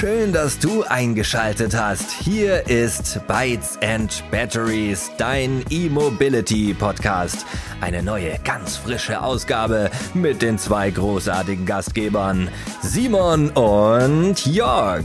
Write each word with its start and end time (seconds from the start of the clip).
Schön, 0.00 0.32
dass 0.32 0.58
du 0.58 0.82
eingeschaltet 0.84 1.76
hast. 1.78 2.10
Hier 2.10 2.66
ist 2.68 3.20
Bytes 3.26 3.78
and 3.82 4.24
Batteries, 4.30 5.10
dein 5.18 5.62
E-Mobility 5.68 6.72
Podcast. 6.72 7.44
Eine 7.82 8.02
neue, 8.02 8.38
ganz 8.42 8.78
frische 8.78 9.20
Ausgabe 9.20 9.90
mit 10.14 10.40
den 10.40 10.56
zwei 10.56 10.90
großartigen 10.90 11.66
Gastgebern, 11.66 12.48
Simon 12.80 13.50
und 13.50 14.46
Jörg. 14.46 15.04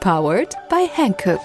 Powered 0.00 0.54
by 0.68 0.86
Hankook. 0.94 1.40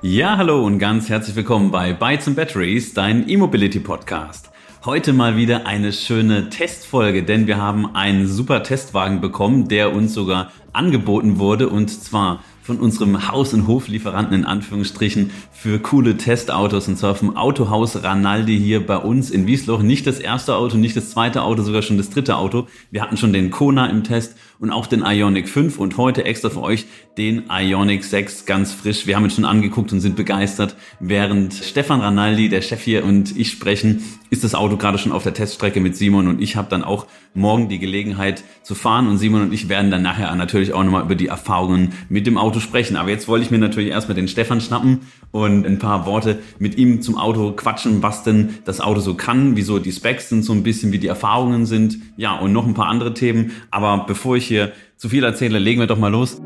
Ja, 0.00 0.36
hallo 0.36 0.64
und 0.64 0.80
ganz 0.80 1.10
herzlich 1.10 1.36
willkommen 1.36 1.70
bei 1.70 1.92
Bytes 1.92 2.26
and 2.26 2.34
Batteries, 2.34 2.92
dein 2.92 3.28
E-Mobility 3.28 3.78
Podcast. 3.78 4.51
Heute 4.84 5.12
mal 5.12 5.36
wieder 5.36 5.64
eine 5.64 5.92
schöne 5.92 6.48
Testfolge, 6.50 7.22
denn 7.22 7.46
wir 7.46 7.56
haben 7.56 7.94
einen 7.94 8.26
super 8.26 8.64
Testwagen 8.64 9.20
bekommen, 9.20 9.68
der 9.68 9.94
uns 9.94 10.12
sogar 10.12 10.50
angeboten 10.72 11.38
wurde 11.38 11.68
und 11.68 11.88
zwar 11.88 12.42
von 12.64 12.80
unserem 12.80 13.28
Haus- 13.30 13.54
und 13.54 13.68
Hoflieferanten 13.68 14.34
in 14.34 14.44
Anführungsstrichen 14.44 15.30
für 15.52 15.78
coole 15.78 16.16
Testautos 16.16 16.88
und 16.88 16.96
zwar 16.96 17.14
vom 17.14 17.36
Autohaus 17.36 18.02
Ranaldi 18.02 18.58
hier 18.58 18.84
bei 18.84 18.96
uns 18.96 19.30
in 19.30 19.46
Wiesloch. 19.46 19.82
Nicht 19.82 20.04
das 20.08 20.18
erste 20.18 20.56
Auto, 20.56 20.76
nicht 20.76 20.96
das 20.96 21.10
zweite 21.10 21.42
Auto, 21.42 21.62
sogar 21.62 21.82
schon 21.82 21.96
das 21.96 22.10
dritte 22.10 22.36
Auto. 22.36 22.66
Wir 22.90 23.02
hatten 23.02 23.16
schon 23.16 23.32
den 23.32 23.52
Kona 23.52 23.86
im 23.86 24.02
Test 24.02 24.36
und 24.62 24.70
auch 24.70 24.86
den 24.86 25.02
Ionic 25.04 25.48
5 25.48 25.78
und 25.80 25.96
heute 25.96 26.24
extra 26.24 26.48
für 26.48 26.62
euch 26.62 26.86
den 27.18 27.50
Ionic 27.50 28.04
6 28.04 28.46
ganz 28.46 28.72
frisch. 28.72 29.08
Wir 29.08 29.16
haben 29.16 29.24
ihn 29.24 29.30
schon 29.30 29.44
angeguckt 29.44 29.92
und 29.92 29.98
sind 29.98 30.14
begeistert. 30.14 30.76
Während 31.00 31.52
Stefan 31.52 32.00
Ranaldi, 32.00 32.48
der 32.48 32.62
Chef 32.62 32.80
hier 32.80 33.04
und 33.04 33.36
ich 33.36 33.50
sprechen, 33.50 34.04
ist 34.30 34.44
das 34.44 34.54
Auto 34.54 34.76
gerade 34.76 34.98
schon 34.98 35.10
auf 35.10 35.24
der 35.24 35.34
Teststrecke 35.34 35.80
mit 35.80 35.96
Simon 35.96 36.28
und 36.28 36.40
ich 36.40 36.54
habe 36.54 36.70
dann 36.70 36.84
auch 36.84 37.08
morgen 37.34 37.68
die 37.68 37.80
Gelegenheit 37.80 38.44
zu 38.62 38.76
fahren 38.76 39.08
und 39.08 39.18
Simon 39.18 39.42
und 39.42 39.52
ich 39.52 39.68
werden 39.68 39.90
dann 39.90 40.02
nachher 40.02 40.34
natürlich 40.36 40.72
auch 40.72 40.84
nochmal 40.84 41.02
über 41.02 41.16
die 41.16 41.26
Erfahrungen 41.26 41.92
mit 42.08 42.26
dem 42.26 42.38
Auto 42.38 42.60
sprechen. 42.60 42.96
Aber 42.96 43.10
jetzt 43.10 43.26
wollte 43.26 43.44
ich 43.44 43.50
mir 43.50 43.58
natürlich 43.58 43.90
erstmal 43.90 44.14
den 44.14 44.28
Stefan 44.28 44.60
schnappen 44.60 45.00
und 45.32 45.66
ein 45.66 45.78
paar 45.78 46.06
Worte 46.06 46.38
mit 46.60 46.78
ihm 46.78 47.02
zum 47.02 47.18
Auto 47.18 47.52
quatschen, 47.52 48.02
was 48.02 48.22
denn 48.22 48.50
das 48.64 48.80
Auto 48.80 49.00
so 49.00 49.14
kann, 49.14 49.56
wieso 49.56 49.80
die 49.80 49.92
Specs 49.92 50.28
sind, 50.28 50.44
so 50.44 50.52
ein 50.52 50.62
bisschen 50.62 50.92
wie 50.92 50.98
die 50.98 51.08
Erfahrungen 51.08 51.66
sind, 51.66 51.98
ja 52.16 52.36
und 52.38 52.52
noch 52.52 52.66
ein 52.66 52.74
paar 52.74 52.86
andere 52.86 53.14
Themen. 53.14 53.52
Aber 53.70 54.04
bevor 54.06 54.36
ich 54.36 54.51
hier 54.52 54.72
zu 54.96 55.08
viel 55.08 55.24
erzähle, 55.24 55.58
legen 55.58 55.80
wir 55.80 55.86
doch 55.86 55.98
mal 55.98 56.12
los. 56.12 56.40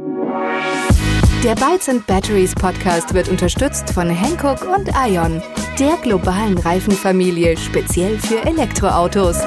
Der 1.45 1.55
Bytes 1.55 1.89
and 1.89 2.07
Batteries 2.07 2.55
Podcast 2.55 3.13
wird 3.15 3.29
unterstützt 3.29 3.91
von 3.91 4.09
Hankook 4.09 4.63
und 4.63 4.89
Ion, 5.09 5.43
der 5.79 5.97
globalen 6.03 6.57
Reifenfamilie 6.59 7.57
speziell 7.57 8.19
für 8.19 8.45
Elektroautos. 8.45 9.39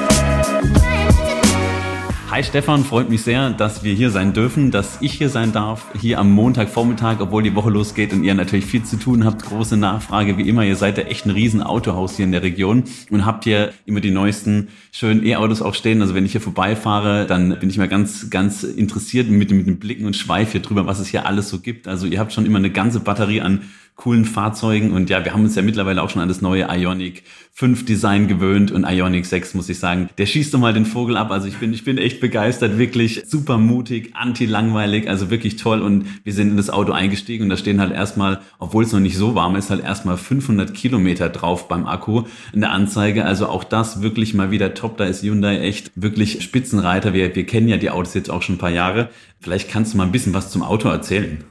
Hi 2.31 2.44
Stefan, 2.44 2.83
freut 2.83 3.09
mich 3.09 3.23
sehr, 3.23 3.49
dass 3.49 3.83
wir 3.83 3.95
hier 3.95 4.11
sein 4.11 4.33
dürfen, 4.33 4.69
dass 4.69 4.99
ich 5.02 5.13
hier 5.13 5.30
sein 5.30 5.52
darf, 5.52 5.88
hier 5.99 6.19
am 6.19 6.30
Montagvormittag, 6.30 7.22
obwohl 7.22 7.41
die 7.41 7.55
Woche 7.55 7.72
losgeht 7.72 8.13
und 8.13 8.23
ihr 8.23 8.35
natürlich 8.35 8.66
viel 8.66 8.83
zu 8.83 8.97
tun 8.97 9.25
habt, 9.25 9.41
große 9.41 9.77
Nachfrage 9.77 10.38
wie 10.38 10.47
immer. 10.47 10.63
Ihr 10.63 10.75
seid 10.75 11.00
ja 11.00 11.05
echt 11.05 11.25
ein 11.25 11.31
riesen 11.31 11.63
Autohaus 11.63 12.17
hier 12.17 12.25
in 12.25 12.31
der 12.31 12.44
Region 12.44 12.83
und 13.09 13.25
habt 13.25 13.45
hier 13.45 13.73
immer 13.88 14.00
die 14.00 14.11
neuesten 14.11 14.67
schönen 14.91 15.25
E-Autos 15.25 15.63
auch 15.63 15.73
stehen. 15.73 16.03
Also 16.03 16.13
wenn 16.13 16.23
ich 16.23 16.33
hier 16.33 16.41
vorbeifahre, 16.41 17.25
dann 17.25 17.57
bin 17.59 17.72
ich 17.72 17.80
mal 17.80 17.88
ganz, 17.88 18.30
ganz 18.30 18.61
interessiert 18.61 19.27
mit, 19.27 19.50
mit 19.50 19.66
dem 19.66 19.80
Blicken 19.80 20.05
und 20.05 20.16
Schweif 20.16 20.52
hier 20.52 20.61
drüber, 20.61 20.85
was 20.85 21.00
es 21.00 21.07
hier 21.07 21.25
alles 21.25 21.50
so 21.50 21.59
gibt. 21.61 21.88
Also 21.88 22.05
ihr 22.05 22.19
habt 22.19 22.31
schon 22.31 22.45
immer 22.45 22.59
eine 22.59 22.69
ganze 22.69 23.00
Batterie 23.00 23.41
an 23.41 23.61
coolen 24.00 24.23
Fahrzeugen. 24.23 24.92
Und 24.92 25.09
ja, 25.09 25.25
wir 25.25 25.33
haben 25.33 25.44
uns 25.44 25.55
ja 25.55 25.61
mittlerweile 25.61 26.02
auch 26.02 26.09
schon 26.09 26.22
an 26.22 26.30
das 26.30 26.42
neue 26.42 26.67
Ionic 26.69 27.23
5 27.52 27.83
Design 27.83 28.30
gewöhnt 28.30 28.72
und 28.72 28.86
Ionic 28.86 29.25
6, 29.25 29.56
muss 29.56 29.67
ich 29.67 29.78
sagen, 29.78 30.09
der 30.17 30.25
schießt 30.25 30.53
doch 30.53 30.59
mal 30.59 30.73
den 30.73 30.86
Vogel 30.86 31.17
ab. 31.17 31.31
Also 31.31 31.50
ich 31.50 31.58
bin, 31.58 31.73
ich 31.73 31.83
bin 31.83 31.97
echt 31.97 32.22
begeistert, 32.22 32.78
wirklich 32.78 33.23
super 33.28 33.58
mutig, 33.58 34.11
anti-langweilig, 34.16 35.09
also 35.09 35.30
wirklich 35.30 35.58
toll. 35.58 35.81
Und 35.81 36.06
wir 36.23 36.31
sind 36.31 36.52
in 36.52 36.56
das 36.56 36.69
Auto 36.69 36.94
eingestiegen 36.94 37.44
und 37.44 37.50
da 37.50 37.57
stehen 37.57 37.81
halt 37.81 37.91
erstmal, 37.91 38.40
obwohl 38.57 38.85
es 38.85 38.94
noch 38.94 39.01
nicht 39.01 39.18
so 39.18 39.35
warm 39.35 39.57
ist, 39.57 39.69
halt 39.69 39.84
erstmal 39.84 40.16
500 40.16 40.74
Kilometer 40.74 41.28
drauf 41.28 41.68
beim 41.68 41.85
Akku 41.85 42.24
in 42.53 42.62
der 42.62 42.72
Anzeige. 42.72 43.25
Also 43.25 43.47
auch 43.47 43.66
das 43.66 44.01
wirklich 44.01 44.34
mal 44.34 44.50
wieder 44.50 44.74
top. 44.75 44.95
Da 44.95 45.03
ist 45.03 45.24
Hyundai 45.24 45.59
echt 45.59 45.91
wirklich 45.95 46.41
Spitzenreiter. 46.41 47.13
Wir, 47.13 47.35
wir 47.35 47.45
kennen 47.45 47.68
ja 47.68 47.75
die 47.75 47.90
Autos 47.90 48.13
jetzt 48.13 48.29
auch 48.29 48.44
schon 48.44 48.56
ein 48.56 48.59
paar 48.59 48.69
Jahre. 48.69 49.09
Vielleicht 49.41 49.69
kannst 49.69 49.94
du 49.94 49.97
mal 49.97 50.06
ein 50.06 50.13
bisschen 50.13 50.34
was 50.34 50.51
zum 50.51 50.63
Auto 50.63 50.88
erzählen. 50.88 51.44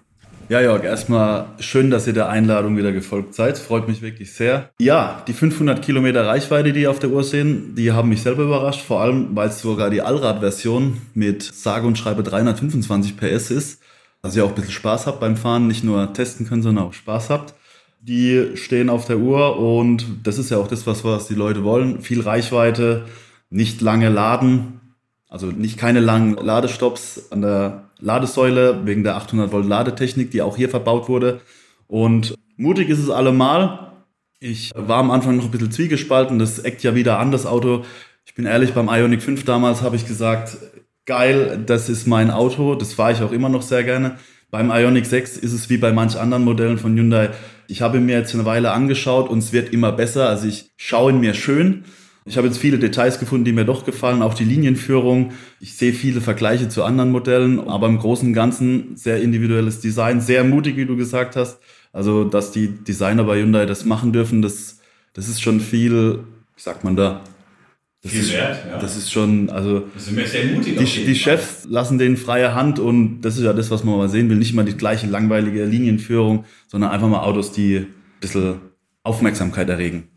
Ja, 0.51 0.63
Jörg, 0.63 0.83
erstmal 0.83 1.45
schön, 1.59 1.91
dass 1.91 2.07
ihr 2.07 2.15
der 2.15 2.31
Einladung 2.31 2.79
wieder 2.79 2.91
gefolgt 2.91 3.35
seid. 3.35 3.59
Freut 3.59 3.87
mich 3.87 4.01
wirklich 4.01 4.33
sehr. 4.33 4.71
Ja, 4.81 5.23
die 5.29 5.35
500 5.35 5.83
Kilometer 5.83 6.27
Reichweite, 6.27 6.73
die 6.73 6.83
ihr 6.83 6.91
auf 6.91 6.99
der 6.99 7.11
Uhr 7.11 7.23
sehen, 7.23 7.75
die 7.75 7.93
haben 7.93 8.09
mich 8.09 8.23
selber 8.23 8.45
überrascht. 8.45 8.81
Vor 8.81 9.03
allem, 9.03 9.37
weil 9.37 9.51
es 9.51 9.61
sogar 9.61 9.91
die 9.91 10.01
Allrad-Version 10.01 11.03
mit 11.13 11.43
sage 11.43 11.87
und 11.87 11.99
schreibe 11.99 12.23
325 12.23 13.19
PS 13.19 13.51
ist. 13.51 13.83
Also 14.23 14.39
ihr 14.39 14.45
auch 14.47 14.49
ein 14.49 14.55
bisschen 14.55 14.71
Spaß 14.71 15.07
habt 15.07 15.21
beim 15.21 15.37
Fahren, 15.37 15.69
nicht 15.69 15.85
nur 15.85 16.15
testen 16.15 16.49
können, 16.49 16.63
sondern 16.63 16.87
auch 16.87 16.95
Spaß 16.95 17.29
habt. 17.29 17.53
Die 18.01 18.53
stehen 18.55 18.89
auf 18.89 19.05
der 19.05 19.19
Uhr 19.19 19.59
und 19.59 20.07
das 20.23 20.39
ist 20.39 20.51
ja 20.51 20.57
auch 20.57 20.69
das, 20.69 20.87
was, 20.87 21.05
was 21.05 21.29
die 21.29 21.35
Leute 21.35 21.63
wollen. 21.63 22.01
Viel 22.01 22.23
Reichweite, 22.23 23.05
nicht 23.51 23.83
lange 23.83 24.09
laden, 24.09 24.81
also 25.29 25.49
nicht 25.49 25.77
keine 25.77 26.01
langen 26.01 26.37
Ladestops 26.37 27.31
an 27.31 27.43
der 27.43 27.88
Ladesäule 28.01 28.87
wegen 28.87 29.05
der 29.05 29.17
800 29.17 29.53
Volt 29.53 29.67
Ladetechnik, 29.67 30.31
die 30.31 30.43
auch 30.43 30.57
hier 30.57 30.69
verbaut 30.69 31.09
wurde. 31.09 31.41
Und 31.87 32.35
mutig 32.57 32.89
ist 32.89 32.99
es 32.99 33.11
allemal. 33.11 33.93
Ich 34.41 34.73
war 34.75 34.99
am 34.99 35.11
Anfang 35.11 35.37
noch 35.37 35.45
ein 35.45 35.51
bisschen 35.51 35.73
zwiegespalten. 35.73 36.39
Das 36.39 36.61
eckt 36.61 36.83
ja 36.83 36.95
wieder 36.95 37.19
an, 37.19 37.33
das 37.33 37.47
Auto. 37.47 37.85
Ich 38.25 38.35
bin 38.35 38.47
ehrlich, 38.47 38.73
beim 38.73 38.89
Ionic 38.89 39.23
5 39.23 39.45
damals 39.45 39.83
habe 39.83 39.97
ich 39.97 40.07
gesagt, 40.07 40.57
geil, 41.07 41.63
das 41.67 41.89
ist 41.89 42.07
mein 42.07 42.31
Auto. 42.31 42.75
Das 42.75 42.93
fahre 42.93 43.13
ich 43.13 43.23
auch 43.23 43.33
immer 43.33 43.49
noch 43.49 43.63
sehr 43.63 43.83
gerne. 43.83 44.19
Beim 44.51 44.71
Ionic 44.71 45.07
6 45.07 45.37
ist 45.37 45.53
es 45.53 45.69
wie 45.69 45.79
bei 45.79 45.93
manch 45.93 46.19
anderen 46.19 46.45
Modellen 46.45 46.79
von 46.79 46.97
Hyundai. 46.97 47.31
Ich 47.67 47.83
habe 47.83 48.01
mir 48.01 48.17
jetzt 48.17 48.35
eine 48.35 48.45
Weile 48.45 48.71
angeschaut 48.71 49.29
und 49.29 49.39
es 49.39 49.53
wird 49.53 49.73
immer 49.73 49.93
besser. 49.93 50.29
Also 50.29 50.47
ich 50.47 50.71
schaue 50.77 51.13
ihn 51.13 51.21
mir 51.21 51.35
schön. 51.35 51.85
Ich 52.29 52.37
habe 52.37 52.47
jetzt 52.47 52.59
viele 52.59 52.79
Details 52.79 53.19
gefunden, 53.19 53.47
die 53.47 53.53
mir 53.53 53.65
doch 53.65 53.87
gefallen, 53.87 54.21
auch 54.21 54.35
die 54.35 54.45
Linienführung. 54.45 55.33
Ich 55.61 55.77
sehe 55.77 55.95
viele 55.95 56.21
Vergleiche 56.21 56.69
zu 56.69 56.85
anderen 56.85 57.11
Modellen, 57.11 57.59
aber 57.59 57.87
im 57.87 57.99
Großen 57.99 58.29
und 58.29 58.35
Ganzen 58.35 58.97
sehr 58.97 59.23
individuelles 59.23 59.81
Design, 59.81 60.21
sehr 60.21 60.45
mutig, 60.45 60.77
wie 60.77 60.85
du 60.85 60.97
gesagt 60.97 61.37
hast. 61.37 61.59
Also, 61.93 62.25
dass 62.25 62.53
die 62.53 62.69
Designer 62.69 63.25
bei 63.25 63.41
Hyundai 63.41 63.65
das 63.65 63.87
machen 63.87 64.13
dürfen, 64.13 64.43
das, 64.43 64.79
das 65.15 65.29
ist 65.29 65.41
schon 65.41 65.61
viel, 65.61 66.21
wie 66.55 66.63
sagt 66.63 66.85
man 66.85 66.97
da? 66.97 67.23
Das 68.03 68.13
viel 68.13 68.21
ist, 68.21 68.33
wert, 68.33 68.59
ja. 68.69 68.79
Das 68.79 68.97
ist 68.97 69.11
schon, 69.11 69.49
also 69.49 69.85
Das 69.95 70.05
sind 70.05 70.17
wir 70.19 70.27
sehr 70.27 70.45
mutig. 70.45 70.77
die, 70.77 71.05
die 71.07 71.15
Chefs 71.15 71.65
lassen 71.65 71.99
denen 71.99 72.17
freie 72.19 72.55
Hand 72.55 72.79
und 72.79 73.23
das 73.23 73.39
ist 73.39 73.43
ja 73.43 73.55
das, 73.55 73.71
was 73.71 73.85
man 73.85 73.97
mal 73.97 74.09
sehen 74.09 74.29
will. 74.29 74.37
Nicht 74.37 74.53
immer 74.53 74.65
die 74.65 74.77
gleiche 74.77 75.07
langweilige 75.07 75.65
Linienführung, 75.65 76.45
sondern 76.69 76.91
einfach 76.91 77.09
mal 77.09 77.23
Autos, 77.23 77.53
die 77.53 77.79
ein 77.79 77.87
bisschen 78.21 78.57
Aufmerksamkeit 79.03 79.69
erregen. 79.69 80.09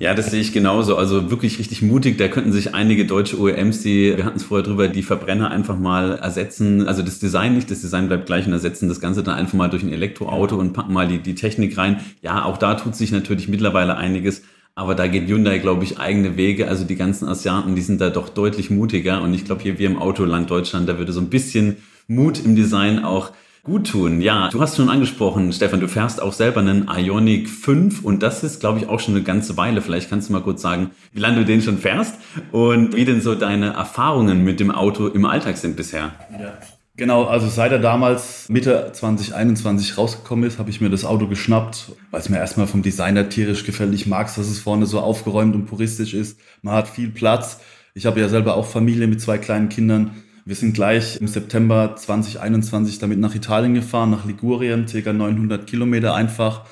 Ja, 0.00 0.14
das 0.14 0.30
sehe 0.30 0.40
ich 0.40 0.54
genauso. 0.54 0.96
Also 0.96 1.30
wirklich 1.30 1.58
richtig 1.58 1.82
mutig. 1.82 2.16
Da 2.16 2.28
könnten 2.28 2.52
sich 2.52 2.74
einige 2.74 3.04
deutsche 3.04 3.38
OEMs, 3.38 3.82
die, 3.82 4.16
wir 4.16 4.24
hatten 4.24 4.38
es 4.38 4.44
vorher 4.44 4.64
drüber, 4.64 4.88
die 4.88 5.02
Verbrenner 5.02 5.50
einfach 5.50 5.78
mal 5.78 6.12
ersetzen. 6.12 6.88
Also 6.88 7.02
das 7.02 7.18
Design 7.18 7.54
nicht, 7.54 7.70
das 7.70 7.82
Design 7.82 8.08
bleibt 8.08 8.24
gleich 8.24 8.46
und 8.46 8.52
ersetzen 8.54 8.88
das 8.88 8.98
Ganze 8.98 9.22
dann 9.22 9.34
einfach 9.34 9.52
mal 9.52 9.68
durch 9.68 9.82
ein 9.82 9.92
Elektroauto 9.92 10.56
und 10.56 10.72
packen 10.72 10.94
mal 10.94 11.06
die, 11.06 11.18
die 11.18 11.34
Technik 11.34 11.76
rein. 11.76 12.00
Ja, 12.22 12.46
auch 12.46 12.56
da 12.56 12.76
tut 12.76 12.96
sich 12.96 13.12
natürlich 13.12 13.48
mittlerweile 13.48 13.98
einiges. 13.98 14.42
Aber 14.74 14.94
da 14.94 15.06
geht 15.06 15.28
Hyundai, 15.28 15.58
glaube 15.58 15.84
ich, 15.84 15.98
eigene 15.98 16.38
Wege. 16.38 16.66
Also 16.66 16.86
die 16.86 16.96
ganzen 16.96 17.28
Asiaten, 17.28 17.74
die 17.74 17.82
sind 17.82 18.00
da 18.00 18.08
doch 18.08 18.30
deutlich 18.30 18.70
mutiger. 18.70 19.20
Und 19.20 19.34
ich 19.34 19.44
glaube, 19.44 19.60
hier 19.62 19.78
wir 19.78 19.86
im 19.86 19.98
Autoland 19.98 20.48
Deutschland, 20.48 20.88
da 20.88 20.96
würde 20.96 21.12
so 21.12 21.20
ein 21.20 21.28
bisschen 21.28 21.76
Mut 22.08 22.42
im 22.42 22.56
Design 22.56 23.04
auch 23.04 23.32
gut 23.62 23.88
tun. 23.88 24.20
Ja, 24.20 24.48
du 24.48 24.60
hast 24.60 24.76
schon 24.76 24.88
angesprochen, 24.88 25.52
Stefan, 25.52 25.80
du 25.80 25.88
fährst 25.88 26.20
auch 26.22 26.32
selber 26.32 26.60
einen 26.60 26.88
Ionic 26.88 27.48
5 27.48 28.04
und 28.04 28.22
das 28.22 28.42
ist, 28.42 28.60
glaube 28.60 28.78
ich, 28.78 28.88
auch 28.88 29.00
schon 29.00 29.14
eine 29.14 29.22
ganze 29.22 29.56
Weile. 29.56 29.82
Vielleicht 29.82 30.08
kannst 30.08 30.28
du 30.28 30.32
mal 30.32 30.42
kurz 30.42 30.62
sagen, 30.62 30.90
wie 31.12 31.20
lange 31.20 31.36
du 31.36 31.44
den 31.44 31.62
schon 31.62 31.78
fährst 31.78 32.14
und 32.52 32.96
wie 32.96 33.04
denn 33.04 33.20
so 33.20 33.34
deine 33.34 33.74
Erfahrungen 33.74 34.44
mit 34.44 34.60
dem 34.60 34.70
Auto 34.70 35.08
im 35.08 35.24
Alltag 35.24 35.56
sind 35.56 35.76
bisher. 35.76 36.12
Ja. 36.32 36.54
Genau, 36.96 37.24
also 37.24 37.48
seit 37.48 37.72
er 37.72 37.78
damals 37.78 38.48
Mitte 38.50 38.90
2021 38.92 39.96
rausgekommen 39.96 40.44
ist, 40.44 40.58
habe 40.58 40.68
ich 40.68 40.82
mir 40.82 40.90
das 40.90 41.06
Auto 41.06 41.28
geschnappt, 41.28 41.92
weil 42.10 42.20
es 42.20 42.28
mir 42.28 42.36
erstmal 42.36 42.66
vom 42.66 42.82
Designer 42.82 43.28
tierisch 43.30 43.64
gefällt. 43.64 43.94
Ich 43.94 44.06
mag 44.06 44.26
es, 44.26 44.34
dass 44.34 44.48
es 44.48 44.58
vorne 44.58 44.84
so 44.84 45.00
aufgeräumt 45.00 45.54
und 45.54 45.64
puristisch 45.64 46.12
ist. 46.12 46.38
Man 46.60 46.74
hat 46.74 46.88
viel 46.88 47.08
Platz. 47.08 47.60
Ich 47.94 48.04
habe 48.04 48.20
ja 48.20 48.28
selber 48.28 48.54
auch 48.54 48.66
Familie 48.66 49.06
mit 49.06 49.20
zwei 49.20 49.38
kleinen 49.38 49.70
Kindern. 49.70 50.10
Wir 50.50 50.56
sind 50.56 50.74
gleich 50.74 51.16
im 51.20 51.28
September 51.28 51.94
2021 51.94 52.98
damit 52.98 53.20
nach 53.20 53.36
Italien 53.36 53.74
gefahren, 53.74 54.10
nach 54.10 54.24
Ligurien, 54.24 54.86
ca. 54.86 55.12
900 55.12 55.64
Kilometer 55.64 56.16
einfach. 56.16 56.62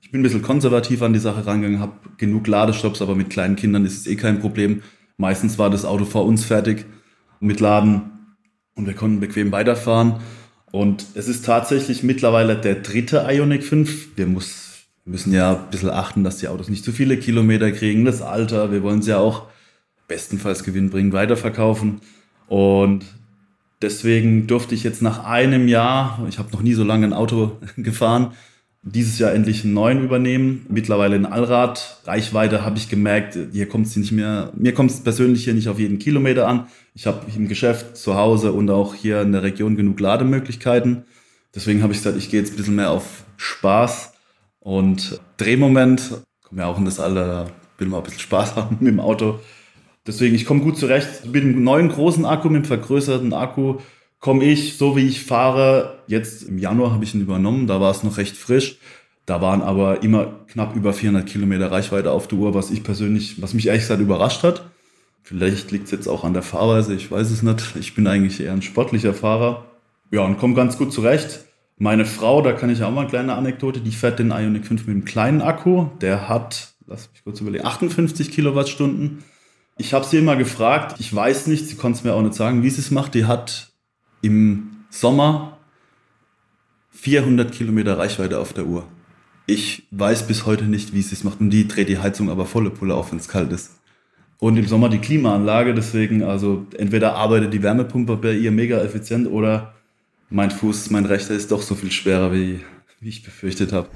Ich 0.00 0.10
bin 0.10 0.22
ein 0.22 0.24
bisschen 0.24 0.42
konservativ 0.42 1.02
an 1.02 1.12
die 1.12 1.20
Sache 1.20 1.46
rangegangen, 1.46 1.78
habe 1.78 1.92
genug 2.16 2.48
Ladestops, 2.48 3.00
aber 3.00 3.14
mit 3.14 3.30
kleinen 3.30 3.54
Kindern 3.54 3.84
ist 3.84 3.96
es 3.96 4.08
eh 4.08 4.16
kein 4.16 4.40
Problem. 4.40 4.82
Meistens 5.18 5.56
war 5.56 5.70
das 5.70 5.84
Auto 5.84 6.04
vor 6.04 6.24
uns 6.24 6.44
fertig 6.44 6.86
mit 7.38 7.60
Laden 7.60 8.10
und 8.74 8.88
wir 8.88 8.94
konnten 8.94 9.20
bequem 9.20 9.52
weiterfahren. 9.52 10.16
Und 10.72 11.06
es 11.14 11.28
ist 11.28 11.44
tatsächlich 11.44 12.02
mittlerweile 12.02 12.56
der 12.56 12.74
dritte 12.74 13.24
Ionic 13.30 13.62
5. 13.62 14.16
Wir 14.16 14.26
muss, 14.26 14.88
müssen 15.04 15.32
ja 15.32 15.52
ein 15.52 15.70
bisschen 15.70 15.90
achten, 15.90 16.24
dass 16.24 16.38
die 16.38 16.48
Autos 16.48 16.68
nicht 16.68 16.84
zu 16.84 16.90
viele 16.90 17.16
Kilometer 17.16 17.70
kriegen, 17.70 18.04
das 18.04 18.20
Alter. 18.20 18.72
Wir 18.72 18.82
wollen 18.82 19.00
sie 19.00 19.10
ja 19.10 19.18
auch 19.18 19.44
bestenfalls 20.08 20.64
gewinnbringend 20.64 21.12
weiterverkaufen. 21.12 22.00
Und 22.48 23.04
Deswegen 23.80 24.46
durfte 24.46 24.74
ich 24.74 24.82
jetzt 24.82 25.02
nach 25.02 25.24
einem 25.24 25.68
Jahr, 25.68 26.24
ich 26.28 26.38
habe 26.38 26.50
noch 26.52 26.62
nie 26.62 26.74
so 26.74 26.84
lange 26.84 27.06
ein 27.06 27.12
Auto 27.12 27.58
gefahren, 27.76 28.32
dieses 28.82 29.18
Jahr 29.18 29.32
endlich 29.32 29.64
einen 29.64 29.74
neuen 29.74 30.02
übernehmen. 30.02 30.66
Mittlerweile 30.68 31.16
ein 31.16 31.26
Allrad. 31.26 32.00
Reichweite 32.04 32.64
habe 32.64 32.78
ich 32.78 32.88
gemerkt, 32.88 33.38
hier 33.52 33.68
kommt 33.68 33.86
es 33.86 33.96
nicht 33.96 34.12
mehr, 34.12 34.52
mir 34.56 34.72
kommt 34.72 34.90
es 34.90 35.00
persönlich 35.00 35.44
hier 35.44 35.54
nicht 35.54 35.68
auf 35.68 35.78
jeden 35.78 35.98
Kilometer 35.98 36.46
an. 36.46 36.66
Ich 36.94 37.06
habe 37.06 37.26
im 37.34 37.48
Geschäft, 37.48 37.96
zu 37.96 38.14
Hause 38.16 38.52
und 38.52 38.70
auch 38.70 38.94
hier 38.94 39.20
in 39.22 39.32
der 39.32 39.42
Region 39.42 39.76
genug 39.76 40.00
Lademöglichkeiten. 40.00 41.04
Deswegen 41.54 41.82
habe 41.82 41.92
ich 41.92 42.00
gesagt, 42.00 42.16
ich 42.16 42.30
gehe 42.30 42.40
jetzt 42.40 42.52
ein 42.52 42.56
bisschen 42.56 42.76
mehr 42.76 42.90
auf 42.90 43.24
Spaß 43.36 44.12
und 44.60 45.20
Drehmoment. 45.36 46.22
Komme 46.42 46.62
ja 46.62 46.66
auch 46.66 46.78
in 46.78 46.84
das 46.84 47.00
Alter, 47.00 47.50
will 47.78 47.88
mal 47.88 47.98
ein 47.98 48.04
bisschen 48.04 48.20
Spaß 48.20 48.56
haben 48.56 48.76
mit 48.80 48.92
dem 48.92 49.00
Auto. 49.00 49.40
Deswegen, 50.08 50.34
ich 50.34 50.46
komme 50.46 50.62
gut 50.62 50.78
zurecht. 50.78 51.26
Mit 51.26 51.44
dem 51.44 51.62
neuen 51.62 51.90
großen 51.90 52.24
Akku, 52.24 52.48
mit 52.48 52.64
dem 52.64 52.66
vergrößerten 52.66 53.34
Akku, 53.34 53.76
komme 54.20 54.44
ich, 54.44 54.78
so 54.78 54.96
wie 54.96 55.06
ich 55.06 55.22
fahre, 55.22 55.98
jetzt 56.06 56.42
im 56.42 56.58
Januar 56.58 56.92
habe 56.92 57.04
ich 57.04 57.14
ihn 57.14 57.20
übernommen, 57.20 57.66
da 57.66 57.80
war 57.80 57.90
es 57.90 58.02
noch 58.02 58.16
recht 58.16 58.36
frisch. 58.36 58.78
Da 59.26 59.42
waren 59.42 59.60
aber 59.60 60.02
immer 60.02 60.46
knapp 60.48 60.74
über 60.74 60.94
400 60.94 61.26
Kilometer 61.26 61.70
Reichweite 61.70 62.10
auf 62.10 62.26
der 62.26 62.38
Uhr, 62.38 62.54
was 62.54 62.70
ich 62.70 62.82
persönlich, 62.82 63.42
was 63.42 63.52
mich 63.52 63.66
ehrlich 63.66 63.82
gesagt 63.82 64.00
überrascht 64.00 64.42
hat. 64.42 64.62
Vielleicht 65.22 65.70
liegt 65.70 65.84
es 65.84 65.90
jetzt 65.90 66.08
auch 66.08 66.24
an 66.24 66.32
der 66.32 66.42
Fahrweise, 66.42 66.94
ich 66.94 67.10
weiß 67.10 67.30
es 67.30 67.42
nicht. 67.42 67.76
Ich 67.78 67.94
bin 67.94 68.06
eigentlich 68.06 68.40
eher 68.40 68.54
ein 68.54 68.62
sportlicher 68.62 69.12
Fahrer. 69.12 69.66
Ja, 70.10 70.22
und 70.22 70.38
komme 70.38 70.54
ganz 70.54 70.78
gut 70.78 70.90
zurecht. 70.90 71.40
Meine 71.76 72.06
Frau, 72.06 72.40
da 72.40 72.52
kann 72.52 72.70
ich 72.70 72.82
auch 72.82 72.90
mal 72.90 73.02
eine 73.02 73.10
kleine 73.10 73.34
Anekdote, 73.34 73.80
die 73.80 73.92
fährt 73.92 74.18
den 74.18 74.30
Ionic 74.30 74.66
5 74.66 74.86
mit 74.86 74.96
einem 74.96 75.04
kleinen 75.04 75.42
Akku. 75.42 75.88
Der 76.00 76.30
hat, 76.30 76.72
lass 76.86 77.10
mich 77.12 77.22
kurz 77.22 77.42
überlegen, 77.42 77.66
58 77.66 78.30
Kilowattstunden. 78.30 79.22
Ich 79.80 79.94
habe 79.94 80.04
sie 80.04 80.18
immer 80.18 80.34
gefragt, 80.34 80.96
ich 80.98 81.14
weiß 81.14 81.46
nicht, 81.46 81.68
sie 81.68 81.76
konnte 81.76 81.98
es 81.98 82.04
mir 82.04 82.12
auch 82.12 82.22
nicht 82.22 82.34
sagen, 82.34 82.64
wie 82.64 82.70
sie 82.70 82.80
es 82.80 82.90
macht. 82.90 83.14
Die 83.14 83.26
hat 83.26 83.70
im 84.22 84.70
Sommer 84.90 85.58
400 86.90 87.52
Kilometer 87.52 87.96
Reichweite 87.96 88.40
auf 88.40 88.52
der 88.52 88.66
Uhr. 88.66 88.88
Ich 89.46 89.86
weiß 89.92 90.26
bis 90.26 90.46
heute 90.46 90.64
nicht, 90.64 90.92
wie 90.94 91.02
sie 91.02 91.14
es 91.14 91.22
macht. 91.22 91.40
Und 91.40 91.50
die 91.50 91.68
dreht 91.68 91.88
die 91.88 91.98
Heizung 91.98 92.28
aber 92.28 92.44
volle 92.44 92.70
Pulle 92.70 92.94
auf, 92.94 93.12
wenn 93.12 93.20
es 93.20 93.28
kalt 93.28 93.52
ist. 93.52 93.78
Und 94.40 94.56
im 94.56 94.66
Sommer 94.66 94.88
die 94.88 94.98
Klimaanlage, 94.98 95.74
deswegen, 95.74 96.24
also 96.24 96.66
entweder 96.76 97.14
arbeitet 97.14 97.54
die 97.54 97.62
Wärmepumpe 97.62 98.16
bei 98.16 98.32
ihr 98.32 98.50
mega 98.50 98.78
effizient 98.78 99.28
oder 99.28 99.74
mein 100.28 100.50
Fuß, 100.50 100.90
mein 100.90 101.06
rechter 101.06 101.34
ist 101.34 101.52
doch 101.52 101.62
so 101.62 101.76
viel 101.76 101.92
schwerer, 101.92 102.32
wie, 102.32 102.60
wie 103.00 103.08
ich 103.08 103.22
befürchtet 103.22 103.72
habe. 103.72 103.88